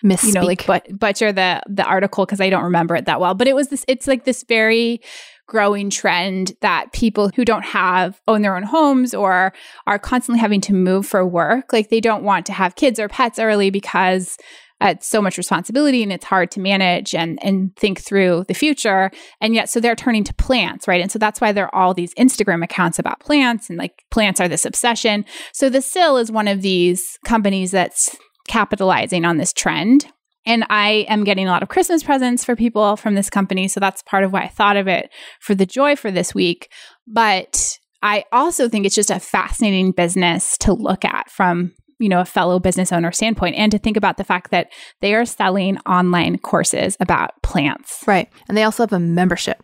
Misspeak. 0.06 0.28
you 0.28 0.34
know 0.34 0.44
like 0.44 0.66
but 0.68 0.88
butcher 1.00 1.32
the 1.32 1.60
the 1.68 1.84
article 1.84 2.24
because 2.24 2.40
i 2.40 2.52
don't 2.52 2.66
remember 2.66 2.96
it 2.96 3.06
that 3.06 3.20
well 3.20 3.34
but 3.34 3.48
it 3.48 3.56
was 3.56 3.70
this 3.70 3.84
it's 3.88 4.06
like 4.06 4.26
this 4.26 4.46
very 4.48 5.02
growing 5.48 5.90
trend 5.90 6.54
that 6.62 6.92
people 6.94 7.30
who 7.30 7.44
don't 7.44 7.66
have 7.66 8.22
own 8.28 8.44
their 8.44 8.56
own 8.56 8.62
homes 8.62 9.16
or 9.16 9.54
are 9.88 9.98
constantly 9.98 10.40
having 10.40 10.62
to 10.62 10.74
move 10.74 11.06
for 11.06 11.26
work 11.26 11.74
like 11.74 11.90
they 11.90 12.00
don't 12.00 12.24
want 12.24 12.46
to 12.46 12.54
have 12.54 12.76
kids 12.76 13.00
or 13.00 13.08
pets 13.08 13.40
early 13.40 13.72
because 13.72 14.38
Uh, 14.80 14.90
it's 14.90 15.08
so 15.08 15.22
much 15.22 15.38
responsibility 15.38 16.04
and 16.04 16.12
it's 16.12 16.26
hard 16.26 16.52
to 16.52 16.60
manage 16.60 17.16
and 17.16 17.40
and 17.44 17.76
think 17.76 18.00
through 18.00 18.46
the 18.48 18.54
future 18.54 19.10
and 19.42 19.56
yet 19.56 19.70
so 19.70 19.80
they're 19.80 19.96
turning 19.96 20.24
to 20.24 20.34
plants 20.36 20.88
right 20.88 21.02
and 21.02 21.12
so 21.12 21.18
that's 21.18 21.42
why 21.42 21.52
there 21.52 21.66
are 21.66 21.76
all 21.76 21.96
these 21.96 22.14
instagram 22.14 22.64
accounts 22.64 23.00
about 23.00 23.20
plants 23.20 23.70
and 23.70 23.80
like 23.80 24.04
plants 24.12 24.40
are 24.40 24.48
this 24.48 24.66
obsession 24.66 25.26
so 25.52 25.68
the 25.68 25.82
sill 25.82 26.18
is 26.18 26.32
one 26.32 26.48
of 26.48 26.62
these 26.62 27.18
companies 27.26 27.72
that's 27.72 28.16
capitalizing 28.48 29.26
on 29.26 29.38
this 29.38 29.54
trend. 29.54 30.08
And 30.46 30.66
I 30.70 31.06
am 31.10 31.26
getting 31.26 31.48
a 31.48 31.52
lot 31.52 31.62
of 31.62 31.70
Christmas 31.70 32.04
presents 32.04 32.46
for 32.46 32.56
people 32.56 32.96
from 32.96 33.16
this 33.16 33.30
company. 33.30 33.68
So 33.68 33.80
that's 33.80 34.02
part 34.02 34.24
of 34.24 34.32
why 34.32 34.44
I 34.44 34.48
thought 34.48 34.78
of 34.78 34.88
it 34.88 35.12
for 35.42 35.54
the 35.54 35.66
joy 35.66 35.96
for 35.96 36.10
this 36.10 36.34
week. 36.34 36.72
But 37.06 37.78
I 38.02 38.24
also 38.32 38.70
think 38.70 38.86
it's 38.86 38.96
just 38.96 39.12
a 39.12 39.20
fascinating 39.20 39.92
business 39.92 40.58
to 40.60 40.74
look 40.74 41.04
at 41.04 41.30
from 41.30 41.74
you 42.00 42.10
know 42.10 42.20
a 42.22 42.26
fellow 42.26 42.60
business 42.60 42.92
owner 42.92 43.12
standpoint 43.12 43.56
and 43.56 43.72
to 43.72 43.78
think 43.78 43.98
about 43.98 44.18
the 44.18 44.24
fact 44.24 44.52
that 44.52 44.68
they 45.02 45.14
are 45.16 45.26
selling 45.26 45.78
online 45.80 46.38
courses 46.38 46.96
about 47.00 47.32
plants 47.44 48.04
right. 48.08 48.30
And 48.48 48.58
they 48.58 48.64
also 48.64 48.84
have 48.84 48.94
a 48.94 49.00
membership, 49.00 49.60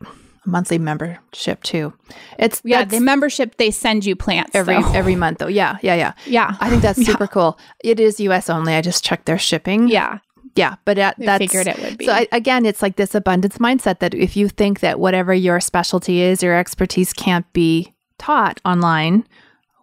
a 0.45 0.49
monthly 0.49 0.77
membership 0.77 1.61
too. 1.63 1.93
It's 2.39 2.61
yeah 2.65 2.83
the 2.85 2.99
membership 2.99 3.57
they 3.57 3.71
send 3.71 4.05
you 4.05 4.15
plants 4.15 4.51
every 4.55 4.81
though. 4.81 4.91
every 4.93 5.15
month 5.15 5.37
though. 5.39 5.47
Yeah, 5.47 5.77
yeah, 5.81 5.95
yeah. 5.95 6.13
yeah 6.25 6.55
I 6.59 6.69
think 6.69 6.81
that's 6.81 6.99
Yeah. 7.05 7.05
super 7.05 7.27
cool. 7.27 7.57
It 7.83 7.99
is 7.99 8.19
US 8.19 8.49
only. 8.49 8.73
I 8.73 8.81
just 8.81 9.03
checked 9.03 9.25
their 9.25 9.37
shipping. 9.39 9.87
yeah 9.87 10.19
Yeah, 10.55 10.75
but 10.85 10.97
that, 10.97 11.15
that's 11.17 11.39
figured 11.39 11.67
it 11.67 11.79
would 11.79 11.97
be 11.97 12.05
So 12.05 12.11
I, 12.13 12.27
again, 12.31 12.65
it's 12.65 12.81
like 12.81 12.95
this 12.95 13.15
abundance 13.15 13.57
mindset 13.59 13.99
that 13.99 14.13
if 14.13 14.35
you 14.35 14.49
think 14.49 14.79
that 14.81 14.99
whatever 14.99 15.33
your 15.33 15.59
specialty 15.59 16.21
is, 16.21 16.43
your 16.43 16.55
expertise 16.57 17.13
can't 17.13 17.51
be 17.53 17.93
taught 18.19 18.59
online, 18.65 19.25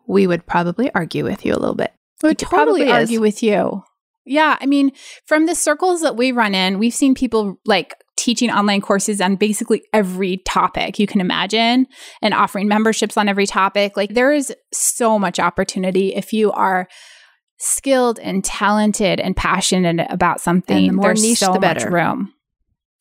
we 0.07 0.27
would 0.27 0.47
probably 0.47 0.91
argue 0.95 1.25
with 1.25 1.45
you 1.45 1.53
a 1.55 1.59
little 1.61 1.75
bit. 1.75 1.93
I 2.23 2.29
would 2.29 2.39
totally 2.39 2.83
is. 2.83 2.91
argue 2.91 3.21
with 3.21 3.43
you. 3.43 3.83
Yeah, 4.25 4.57
I 4.61 4.67
mean, 4.67 4.93
from 5.27 5.47
the 5.47 5.55
circles 5.55 6.03
that 6.03 6.17
we 6.17 6.31
run 6.33 6.55
in, 6.55 6.79
we've 6.79 6.95
seen 6.95 7.15
people 7.15 7.59
like 7.65 7.95
teaching 8.17 8.51
online 8.51 8.83
courses 8.83 9.21
on 9.21 9.37
basically 9.37 9.83
every 9.95 10.39
topic 10.45 10.99
you 10.99 11.07
can 11.07 11.21
imagine 11.23 11.87
and 12.21 12.35
offering 12.35 12.69
memberships 12.69 13.17
on 13.17 13.29
every 13.29 13.47
topic. 13.47 13.97
Like 13.97 14.13
there 14.13 14.31
is 14.33 14.55
so 14.73 15.19
much 15.19 15.41
opportunity 15.41 16.15
if 16.15 16.33
you 16.33 16.53
are 16.53 16.87
skilled 17.57 18.19
and 18.19 18.45
talented 18.45 19.21
and 19.21 19.35
passionate 19.37 20.07
about 20.11 20.41
something. 20.41 20.77
And 20.77 20.89
the 20.89 20.93
more 20.93 21.05
there's 21.07 21.23
niche, 21.23 21.39
so 21.39 21.55
the 21.55 21.59
better. 21.59 21.91
room. 21.91 22.33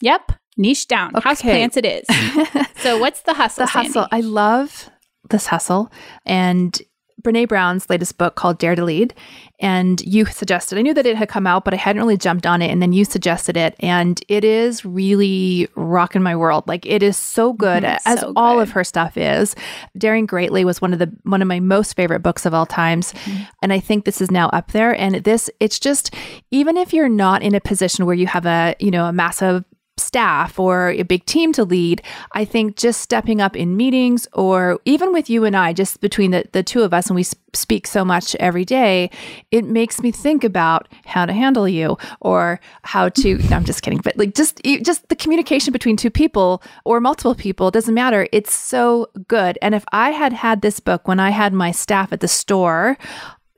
Yep, 0.02 0.32
niche 0.58 0.88
down. 0.88 1.14
House 1.16 1.42
plants 1.42 1.78
it 1.78 1.86
is. 1.86 2.06
So 2.80 2.98
what's 2.98 3.24
the 3.24 3.34
hustle? 3.34 3.66
the 3.66 3.72
hustle. 3.72 4.08
I 4.10 4.22
love 4.22 4.90
this 5.30 5.48
hustle. 5.48 5.92
And 6.26 6.82
Brene 7.22 7.48
Brown's 7.48 7.90
latest 7.90 8.18
book 8.18 8.36
called 8.36 8.58
Dare 8.60 8.76
to 8.76 8.84
Lead. 8.84 9.14
And 9.60 10.00
you 10.02 10.26
suggested, 10.26 10.78
I 10.78 10.82
knew 10.82 10.94
that 10.94 11.06
it 11.06 11.18
had 11.18 11.28
come 11.28 11.46
out, 11.46 11.66
but 11.66 11.74
I 11.74 11.78
hadn't 11.78 12.02
really 12.02 12.16
jumped 12.16 12.46
on 12.46 12.62
it. 12.62 12.72
And 12.72 12.82
then 12.82 12.94
you 12.94 13.04
suggested 13.04 13.58
it. 13.58 13.76
And 13.82 14.22
it 14.30 14.46
is 14.46 14.86
really 14.86 15.68
rocking 15.76 16.24
my 16.24 16.36
world. 16.36 16.66
Like 16.68 16.86
it 16.86 17.04
is 17.04 17.18
so 17.18 17.52
good, 17.52 17.84
Mhm, 17.84 18.00
as 18.06 18.22
so 18.22 18.34
all 18.38 18.56
good. 18.56 18.62
of 18.64 18.72
her 18.72 18.84
stuff 18.86 19.18
is. 19.18 19.56
Daring 19.98 20.26
Greatly 20.26 20.64
was 20.64 20.82
one 20.82 20.94
of 20.94 21.00
the 21.00 21.12
one 21.24 21.42
of 21.42 21.48
my 21.48 21.60
most 21.60 21.96
favorite 21.96 22.22
books 22.22 22.46
of 22.46 22.54
all 22.54 22.66
times. 22.66 23.12
Mm-hmm. 23.14 23.44
And 23.64 23.74
I 23.74 23.80
think 23.80 24.06
this 24.06 24.22
is 24.22 24.32
now 24.32 24.48
up 24.50 24.72
there. 24.72 24.98
And 25.00 25.16
this, 25.16 25.50
it's 25.60 25.80
just, 25.80 26.14
even 26.52 26.78
if 26.78 26.94
you're 26.94 27.10
not 27.10 27.42
in 27.42 27.54
a 27.54 27.60
position 27.60 28.06
where 28.06 28.16
you 28.16 28.28
have 28.28 28.46
a, 28.46 28.76
you 28.80 28.92
know, 28.92 29.06
a 29.06 29.12
massive 29.14 29.66
staff 30.00 30.60
or 30.60 30.90
a 30.90 31.04
big 31.04 31.26
team 31.26 31.54
to 31.54 31.64
lead, 31.64 32.02
I 32.32 32.46
think 32.46 32.76
just 32.76 33.02
stepping 33.02 33.42
up 33.42 33.56
in 33.56 33.78
meetings 33.78 34.28
or 34.34 34.80
even 34.86 35.14
with 35.14 35.30
you 35.30 35.46
and 35.46 35.56
I, 35.56 35.74
just 35.74 36.02
between 36.02 36.32
the, 36.32 36.46
the 36.52 36.64
two 36.64 36.84
of 36.84 36.94
us, 36.94 37.08
and 37.08 37.16
we 37.16 37.22
s- 37.22 37.36
speak 37.54 37.88
so 37.88 38.04
much 38.06 38.36
every 38.36 38.66
day, 38.66 39.10
it 39.52 39.66
makes 39.66 40.02
me 40.02 40.12
think 40.12 40.44
about 40.44 40.88
how 41.06 41.26
to 41.26 41.34
handle 41.34 41.68
you 41.68 41.98
or 42.22 42.60
how 42.84 43.10
to, 43.10 43.38
no, 43.50 43.56
I'm 43.56 43.66
just 43.66 43.82
kidding, 43.82 44.00
but 44.00 44.18
like 44.18 44.34
just, 44.36 44.62
just 44.82 45.08
the 45.10 45.16
communication 45.16 45.72
between 45.72 45.98
two 45.98 46.10
people 46.10 46.62
or 46.86 47.00
multiple 47.00 47.36
people, 47.36 47.72
doesn't 47.72 47.94
matter. 47.94 48.28
It's 48.32 48.54
so 48.54 49.10
good. 49.28 49.58
And 49.62 49.76
if 49.76 49.84
I 49.92 50.12
had 50.12 50.34
had 50.34 50.62
this 50.62 50.80
book 50.80 51.08
when 51.08 51.20
I 51.20 51.30
had 51.30 51.54
my 51.54 51.72
staff 51.72 52.14
at 52.14 52.20
the 52.22 52.28
store, 52.28 52.98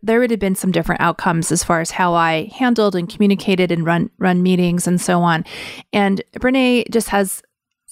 there 0.04 0.20
would 0.20 0.32
have 0.32 0.40
been 0.40 0.56
some 0.56 0.72
different 0.72 1.02
outcomes 1.02 1.52
as 1.52 1.64
far 1.64 1.82
as 1.82 1.92
how 1.92 2.14
I 2.14 2.52
handled 2.56 2.96
and 2.96 3.10
communicated 3.10 3.72
and 3.72 3.86
run 3.86 4.10
run 4.18 4.42
meetings 4.42 4.88
and 4.88 5.00
so 5.00 5.22
on. 5.22 5.46
And 5.94 6.22
Brene 6.40 6.90
just 6.90 7.10
has 7.10 7.42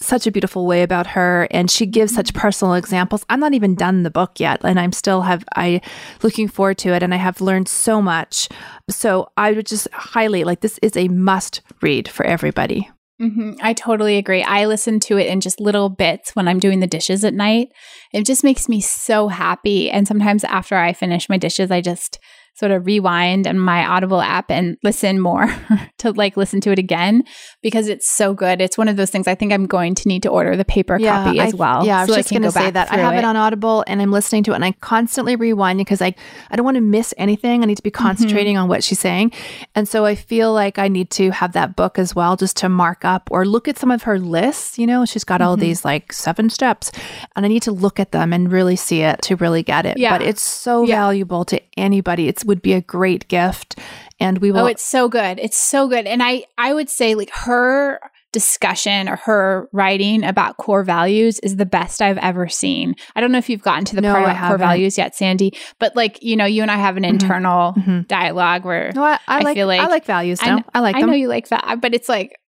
such 0.02 0.26
a 0.26 0.32
beautiful 0.32 0.66
way 0.66 0.82
about 0.82 1.08
her 1.08 1.48
and 1.52 1.70
she 1.70 1.86
gives 1.86 2.16
such 2.16 2.34
personal 2.34 2.74
examples. 2.74 3.26
I'm 3.30 3.40
not 3.40 3.54
even 3.54 3.76
done 3.76 4.04
the 4.04 4.10
book 4.10 4.40
yet 4.40 4.62
and 4.64 4.80
I'm 4.80 4.94
still 4.94 5.24
have 5.24 5.44
I 5.56 5.82
looking 6.24 6.48
forward 6.48 6.78
to 6.80 6.94
it 6.94 7.04
and 7.04 7.14
I 7.14 7.18
have 7.18 7.42
learned 7.42 7.68
so 7.68 8.02
much. 8.02 8.48
So 8.90 9.30
I 9.36 9.52
would 9.52 9.66
just 9.66 9.90
highly 9.92 10.44
like 10.46 10.62
this 10.62 10.80
is 10.82 10.96
a 10.96 11.10
must 11.10 11.62
read 11.82 12.08
for 12.08 12.26
everybody. 12.26 12.90
Mm-hmm. 13.22 13.54
I 13.62 13.74
totally 13.74 14.18
agree. 14.18 14.44
I 14.44 14.66
listen 14.66 15.00
to 15.02 15.18
it 15.18 15.28
in 15.28 15.42
just 15.42 15.60
little 15.60 15.90
bits 15.90 16.36
when 16.36 16.48
I'm 16.48 16.60
doing 16.60 16.80
the 16.80 16.88
dishes 16.88 17.26
at 17.26 17.34
night. 17.34 17.68
It 18.14 18.26
just 18.26 18.44
makes 18.44 18.70
me 18.70 18.80
so 18.80 19.28
happy. 19.28 19.92
And 19.92 20.08
sometimes 20.08 20.46
after 20.46 20.76
I 20.78 20.94
finish 20.94 21.28
my 21.28 21.38
dishes, 21.38 21.70
I 21.70 21.82
just 21.82 22.20
sort 22.56 22.72
of 22.72 22.86
rewind 22.86 23.48
on 23.48 23.58
my 23.58 23.86
Audible 23.86 24.22
app 24.22 24.52
and 24.52 24.78
listen 24.84 25.20
more 25.20 25.54
to 25.98 26.12
like 26.12 26.38
listen 26.38 26.62
to 26.62 26.72
it 26.72 26.80
again 26.80 27.24
because 27.62 27.90
it's 27.90 28.10
so 28.10 28.34
good. 28.34 28.62
It's 28.62 28.78
one 28.78 28.88
of 28.88 28.96
those 28.96 29.10
things 29.10 29.28
I 29.28 29.36
think 29.36 29.52
I'm 29.52 29.66
going 29.66 29.94
to 29.96 30.08
need 30.08 30.24
to 30.24 30.30
order 30.30 30.56
the 30.56 30.64
paper 30.64 30.98
yeah, 30.98 31.26
copy 31.26 31.40
as 31.40 31.54
I, 31.54 31.58
well. 31.58 31.86
Yeah, 31.86 32.06
so 32.06 32.14
I 32.14 32.18
was 32.18 32.26
just 32.26 32.30
going 32.30 32.44
to 32.44 32.52
say 32.52 32.72
that. 32.72 32.92
I 32.92 32.98
have 32.98 33.14
it. 33.14 33.20
it. 33.20 33.24
on 33.26 33.36
Audible 33.36 33.84
and 33.86 34.02
I'm 34.02 34.12
listening 34.12 34.44
to 34.44 34.52
it 34.54 34.56
and 34.56 34.66
I 34.66 34.72
constantly 34.74 35.36
rewind 35.36 35.78
because 35.80 36.02
I, 36.02 36.16
I 36.50 36.56
don't 36.56 36.64
want 36.64 36.76
to 36.76 36.82
miss 36.82 37.14
anything. 37.18 37.62
I 37.62 37.66
need 37.66 37.76
to 37.76 37.84
be 37.84 37.92
mm-hmm. 37.92 38.02
concentrating 38.02 38.56
mm-hmm. 38.56 38.64
on 38.64 38.70
what 38.70 38.84
she's 38.84 39.00
saying. 39.00 39.34
And 39.76 39.90
so 39.90 40.06
I 40.06 40.16
feel 40.16 40.54
like 40.54 40.80
I 40.80 40.88
need 40.88 41.10
to 41.12 41.32
have 41.32 41.52
that 41.54 41.76
book 41.76 42.00
as 42.00 42.16
well 42.16 42.38
just 42.38 42.56
to 42.58 42.70
mark 42.70 43.04
up 43.04 43.28
or 43.30 43.46
look 43.46 43.68
at 43.68 43.78
some 43.78 43.92
of 43.92 44.04
her 44.04 44.20
lists. 44.20 44.80
You 44.80 44.88
know, 44.88 45.06
she's 45.06 45.26
got 45.26 45.42
all 45.42 45.56
mm-hmm. 45.56 45.62
these 45.62 45.84
like 45.84 46.14
seven 46.14 46.50
steps 46.50 46.92
and 47.36 47.46
I 47.46 47.50
need 47.50 47.64
to 47.64 47.74
look 47.74 48.00
at 48.00 48.14
them 48.14 48.32
and 48.32 48.50
really 48.50 48.78
see 48.78 49.02
it 49.02 49.22
to 49.24 49.36
really 49.36 49.64
get 49.64 49.86
it. 49.86 49.98
Yeah. 49.98 50.18
But 50.18 50.26
it's 50.26 50.42
so 50.42 50.84
yeah. 50.84 50.96
valuable 50.96 51.44
to 51.46 51.62
anybody. 51.78 52.30
It 52.30 52.46
would 52.46 52.62
be 52.62 52.74
a 52.74 52.82
great 52.82 53.28
gift 53.28 53.76
and 54.20 54.38
we 54.40 54.52
will 54.52 54.62
Oh, 54.62 54.66
it's 54.66 54.84
so 54.84 55.10
good. 55.10 55.40
It's 55.40 55.58
so 55.58 55.88
good. 55.88 56.06
And 56.06 56.22
I 56.24 56.46
I 56.58 56.74
would 56.74 56.90
say 56.90 57.16
like 57.16 57.32
her 57.32 58.00
discussion 58.32 59.10
or 59.10 59.16
her 59.16 59.68
writing 59.72 60.24
about 60.24 60.58
core 60.58 60.84
values 60.84 61.40
is 61.40 61.56
the 61.56 61.66
best 61.66 62.02
I've 62.02 62.18
ever 62.20 62.48
seen. 62.48 62.96
I 63.16 63.22
don't 63.22 63.32
know 63.32 63.40
if 63.40 63.50
you've 63.50 63.64
gotten 63.64 63.86
to 63.86 63.96
the 63.96 64.02
no, 64.02 64.14
part 64.14 64.24
about 64.26 64.48
core 64.50 64.58
values 64.58 64.98
yet, 64.98 65.16
Sandy, 65.16 65.58
but 65.80 65.96
like, 65.96 66.22
you 66.22 66.36
know, 66.36 66.46
you 66.46 66.62
and 66.62 66.70
I 66.70 66.76
have 66.76 66.96
an 66.96 67.04
mm-hmm. 67.04 67.14
internal 67.14 67.74
mm-hmm. 67.74 68.02
dialogue 68.02 68.66
where 68.66 68.92
no, 68.94 69.04
I, 69.04 69.14
I, 69.14 69.20
I 69.28 69.40
like, 69.40 69.56
feel 69.56 69.68
like 69.68 69.82
I 69.82 69.88
like 69.88 70.06
values. 70.06 70.40
I, 70.44 70.64
I 70.74 70.80
like 70.80 70.96
them. 70.96 71.06
I 71.06 71.08
know 71.08 71.18
you 71.18 71.28
like 71.28 71.48
that, 71.48 71.80
but 71.82 71.96
it's 71.96 72.08
like 72.08 72.40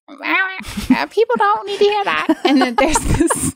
people 1.10 1.36
don't 1.38 1.66
need 1.66 1.78
to 1.78 1.84
hear 1.84 2.04
that. 2.04 2.38
And 2.46 2.62
then 2.62 2.76
there's 2.76 2.98
this, 2.98 3.56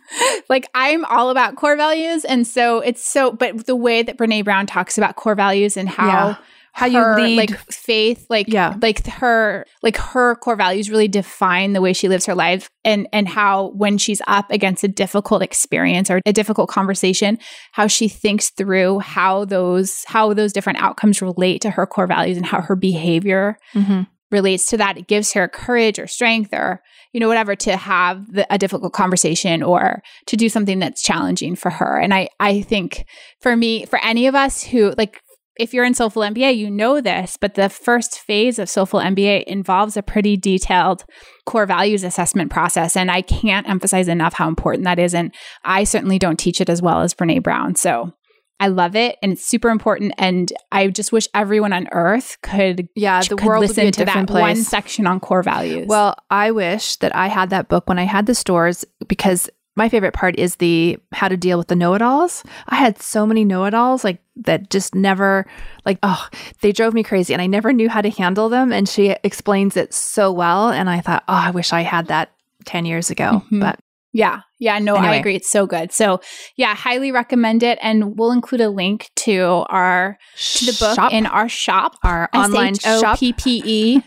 like, 0.50 0.68
I'm 0.74 1.04
all 1.06 1.30
about 1.30 1.56
core 1.56 1.76
values. 1.76 2.24
And 2.24 2.48
so 2.48 2.80
it's 2.80 3.04
so, 3.04 3.32
but 3.32 3.66
the 3.66 3.76
way 3.76 4.04
that 4.04 4.18
Brene 4.18 4.44
Brown 4.46 4.66
talks 4.66 4.98
about 4.98 5.16
core 5.16 5.36
values 5.36 5.76
and 5.76 5.90
how, 5.90 6.08
yeah. 6.08 6.36
How 6.76 6.90
her, 6.90 7.18
you 7.18 7.26
lead, 7.26 7.38
like 7.38 7.58
faith, 7.72 8.26
like, 8.30 8.48
yeah. 8.50 8.76
like 8.82 9.08
her, 9.08 9.66
like 9.82 9.96
her 9.96 10.36
core 10.36 10.58
values 10.58 10.90
really 10.90 11.08
define 11.08 11.72
the 11.72 11.80
way 11.80 11.94
she 11.94 12.10
lives 12.10 12.26
her 12.26 12.36
life 12.36 12.70
and, 12.84 13.08
and 13.14 13.30
how 13.30 13.70
when 13.78 13.98
she's 13.98 14.22
up 14.28 14.52
against 14.52 14.84
a 14.84 14.90
difficult 14.90 15.42
experience 15.42 16.12
or 16.12 16.20
a 16.26 16.34
difficult 16.34 16.70
conversation, 16.70 17.40
how 17.72 17.88
she 17.88 18.10
thinks 18.10 18.50
through 18.50 19.00
how 19.00 19.46
those, 19.46 20.04
how 20.08 20.34
those 20.34 20.52
different 20.52 20.80
outcomes 20.82 21.22
relate 21.22 21.62
to 21.62 21.70
her 21.70 21.88
core 21.88 22.08
values 22.08 22.36
and 22.36 22.46
how 22.46 22.60
her 22.60 22.76
behavior 22.76 23.58
mm-hmm 23.74 24.04
relates 24.32 24.68
to 24.68 24.78
that. 24.78 24.98
It 24.98 25.08
gives 25.08 25.34
her 25.34 25.48
courage 25.48 26.00
or 26.00 26.08
strength 26.08 26.54
or, 26.54 26.82
you 27.14 27.20
know, 27.20 27.28
whatever 27.28 27.56
to 27.56 27.78
have 27.78 28.32
the, 28.32 28.52
a 28.54 28.58
difficult 28.58 28.94
conversation 28.94 29.64
or 29.64 30.02
to 30.28 30.36
do 30.36 30.50
something 30.50 30.80
that's 30.80 31.02
challenging 31.02 31.56
for 31.56 31.70
her. 31.70 31.98
And 32.00 32.14
I, 32.14 32.30
I 32.40 32.62
think 32.62 33.06
for 33.40 33.56
me, 33.56 33.86
for 33.86 34.00
any 34.04 34.28
of 34.28 34.36
us 34.36 34.64
who 34.64 34.94
like, 34.98 35.22
if 35.58 35.74
you're 35.74 35.86
in 35.86 35.94
Soulful 35.94 36.22
MBA, 36.22 36.58
you 36.58 36.70
know 36.70 37.00
this, 37.02 37.38
but 37.40 37.56
the 37.56 37.70
first 37.70 38.20
phase 38.20 38.60
of 38.60 38.70
Soulful 38.70 39.00
MBA 39.00 39.44
involves 39.44 39.96
a 39.96 40.04
pretty 40.04 40.36
detailed 40.36 41.06
core 41.46 41.66
values 41.66 42.04
assessment 42.04 42.52
process. 42.52 42.96
And 42.96 43.10
I 43.10 43.22
can't 43.22 43.68
emphasize 43.70 44.08
enough 44.08 44.34
how 44.34 44.48
important 44.48 44.84
that 44.86 45.00
is. 45.00 45.14
And 45.14 45.34
I 45.64 45.84
certainly 45.84 46.20
don't 46.20 46.38
teach 46.40 46.60
it 46.60 46.70
as 46.70 46.82
well 46.82 47.02
as 47.02 47.14
Brene 47.14 47.42
Brown. 47.42 47.76
So 47.76 48.14
I 48.60 48.68
love 48.68 48.96
it 48.96 49.18
and 49.22 49.34
it's 49.34 49.46
super 49.46 49.70
important. 49.70 50.14
And 50.18 50.52
I 50.72 50.88
just 50.88 51.12
wish 51.12 51.28
everyone 51.34 51.74
on 51.74 51.88
earth 51.92 52.38
could 52.42 52.88
yeah 52.96 53.22
the 53.22 53.36
could 53.36 53.46
world 53.46 53.62
listen 53.62 53.92
to 53.92 54.06
that 54.06 54.28
place. 54.28 54.42
one 54.42 54.56
section 54.58 55.08
on 55.08 55.20
core 55.20 55.44
values. 55.44 55.88
Well, 55.88 56.16
I 56.30 56.52
wish 56.52 56.96
that 56.98 57.16
I 57.16 57.28
had 57.28 57.50
that 57.50 57.68
book 57.68 57.88
when 57.88 58.00
I 58.00 58.04
had 58.04 58.26
the 58.26 58.36
stores 58.36 58.86
because 59.08 59.50
my 59.76 59.90
favorite 59.90 60.14
part 60.14 60.38
is 60.38 60.56
the 60.56 60.98
how 61.12 61.28
to 61.28 61.38
deal 61.38 61.58
with 61.58 61.68
the 61.68 61.76
know-it-alls. 61.76 62.44
I 62.68 62.76
had 62.76 63.02
so 63.02 63.26
many 63.26 63.44
know-it-alls 63.46 64.04
like 64.04 64.22
that 64.38 64.70
just 64.70 64.96
never 64.96 65.46
like 65.86 66.00
oh 66.04 66.28
they 66.62 66.72
drove 66.72 66.94
me 66.94 67.04
crazy 67.04 67.34
and 67.34 67.42
I 67.42 67.48
never 67.48 67.72
knew 67.74 67.90
how 67.90 68.02
to 68.02 68.10
handle 68.10 68.50
them. 68.50 68.72
And 68.72 68.88
she 68.88 69.16
explains 69.24 69.78
it 69.78 69.94
so 69.94 70.32
well, 70.32 70.70
and 70.70 70.90
I 70.90 71.02
thought 71.02 71.24
oh 71.28 71.34
I 71.34 71.52
wish 71.52 71.74
I 71.74 71.82
had 71.82 72.08
that 72.08 72.32
10 72.66 72.86
years 72.86 73.12
ago 73.12 73.44
mm-hmm. 73.46 73.60
but 73.60 73.80
yeah. 74.16 74.42
Yeah. 74.60 74.80
No, 74.80 74.96
anyway. 74.96 75.16
I 75.16 75.16
agree. 75.18 75.36
It's 75.36 75.50
so 75.50 75.68
good. 75.68 75.92
So, 75.92 76.22
yeah, 76.56 76.74
highly 76.74 77.12
recommend 77.12 77.64
it. 77.64 77.78
And 77.82 78.18
we'll 78.18 78.32
include 78.32 78.62
a 78.62 78.70
link 78.70 79.12
to 79.18 79.66
our, 79.68 80.18
to 80.38 80.66
the 80.66 80.78
book 80.80 80.96
shop. 80.96 81.12
in 81.12 81.26
our 81.26 81.50
shop, 81.50 81.98
our 82.02 82.30
online 82.34 82.76
shop. 82.76 83.20
PPE, 83.20 84.04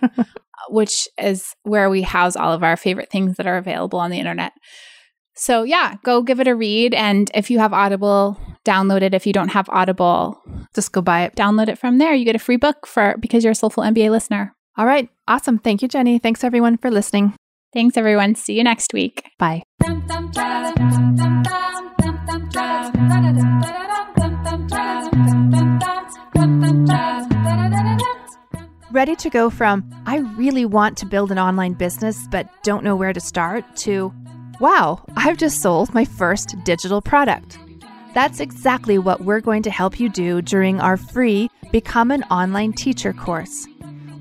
which 0.71 1.09
is 1.19 1.55
where 1.65 1.91
we 1.91 2.01
house 2.01 2.37
all 2.37 2.55
of 2.55 2.63
our 2.63 2.79
favorite 2.79 3.11
things 3.11 3.37
that 3.37 3.47
are 3.47 3.59
available 3.59 3.99
on 3.99 4.11
the 4.11 4.19
internet. 4.19 4.55
So, 5.39 5.63
yeah, 5.63 5.95
go 6.03 6.21
give 6.23 6.41
it 6.41 6.49
a 6.49 6.55
read. 6.55 6.93
And 6.95 7.31
if 7.33 7.49
you 7.49 7.61
have 7.61 7.73
Audible, 7.73 8.37
download 8.65 9.03
it. 9.03 9.15
If 9.15 9.25
you 9.25 9.33
don't 9.33 9.51
have 9.51 9.69
Audible, 9.69 10.43
just 10.75 10.91
go 10.91 11.01
buy 11.01 11.23
it. 11.23 11.37
Download 11.37 11.69
it 11.69 11.79
from 11.79 11.99
there. 11.99 12.13
You 12.13 12.25
get 12.25 12.35
a 12.35 12.41
free 12.41 12.57
book 12.57 12.87
for 12.89 13.17
because 13.21 13.45
you're 13.45 13.53
a 13.53 13.55
Soulful 13.55 13.85
MBA 13.85 14.11
listener. 14.11 14.53
All 14.77 14.85
right. 14.85 15.09
Awesome. 15.29 15.59
Thank 15.59 15.81
you, 15.81 15.87
Jenny. 15.87 16.19
Thanks, 16.19 16.43
everyone, 16.43 16.77
for 16.77 16.91
listening. 16.91 17.35
Thanks, 17.73 17.97
everyone. 17.97 18.35
See 18.35 18.55
you 18.55 18.65
next 18.65 18.93
week. 18.93 19.31
Bye. 19.39 19.63
Ready 28.91 29.15
to 29.17 29.31
go 29.31 29.51
from, 29.51 29.89
I 30.07 30.17
really 30.37 30.65
want 30.65 30.97
to 30.99 31.07
build 31.07 31.31
an 31.31 31.39
online 31.39 31.75
business 31.75 32.27
but 32.31 32.49
don't 32.65 32.83
know 32.83 32.97
where 32.97 33.13
to 33.13 33.21
start, 33.21 33.77
to, 33.79 34.13
wow, 34.61 35.05
I've 35.17 35.37
just 35.37 35.61
sold 35.61 35.95
my 35.95 36.05
first 36.05 36.57
digital 36.65 37.01
product. 37.01 37.59
That's 38.15 38.41
exactly 38.41 38.99
what 38.99 39.21
we're 39.21 39.41
going 39.41 39.63
to 39.63 39.71
help 39.71 40.01
you 40.01 40.09
do 40.09 40.43
during 40.43 40.81
our 40.81 40.97
free 40.97 41.51
Become 41.71 42.11
an 42.11 42.23
Online 42.25 42.73
Teacher 42.73 43.13
course 43.13 43.67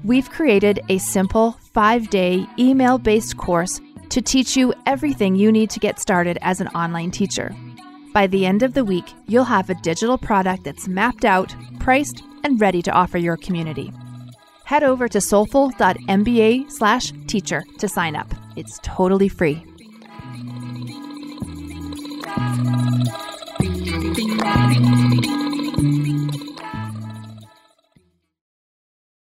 we've 0.08 0.30
created 0.30 0.80
a 0.88 0.98
simple 0.98 1.52
five 1.74 2.10
day 2.10 2.46
email 2.58 2.98
based 2.98 3.38
course 3.38 3.80
to 4.10 4.22
teach 4.22 4.56
you 4.56 4.74
everything 4.86 5.36
you 5.36 5.52
need 5.52 5.70
to 5.70 5.82
get 5.82 6.00
started 6.00 6.38
as 6.42 6.62
an 6.62 6.70
online 6.70 7.12
teacher. 7.12 7.54
By 8.14 8.28
the 8.28 8.46
end 8.46 8.64
of 8.64 8.74
the 8.74 8.86
week, 8.86 9.06
you'll 9.28 9.44
have 9.44 9.70
a 9.70 9.76
digital 9.76 10.18
product 10.18 10.64
that's 10.64 10.88
mapped 10.88 11.26
out, 11.26 11.54
priced, 11.80 12.24
and 12.44 12.60
ready 12.60 12.82
to 12.84 12.92
offer 12.92 13.18
your 13.18 13.36
community. 13.36 13.92
Head 14.64 14.84
over 14.84 15.10
to 15.10 15.20
soulful.mba 15.20 16.72
slash 16.72 17.12
teacher 17.28 17.64
to 17.78 17.90
sign 17.90 18.16
up. 18.16 18.34
It's 18.56 18.80
totally 18.82 19.28
free. 19.28 19.64
Thank 22.38 23.08
you. 25.26 25.47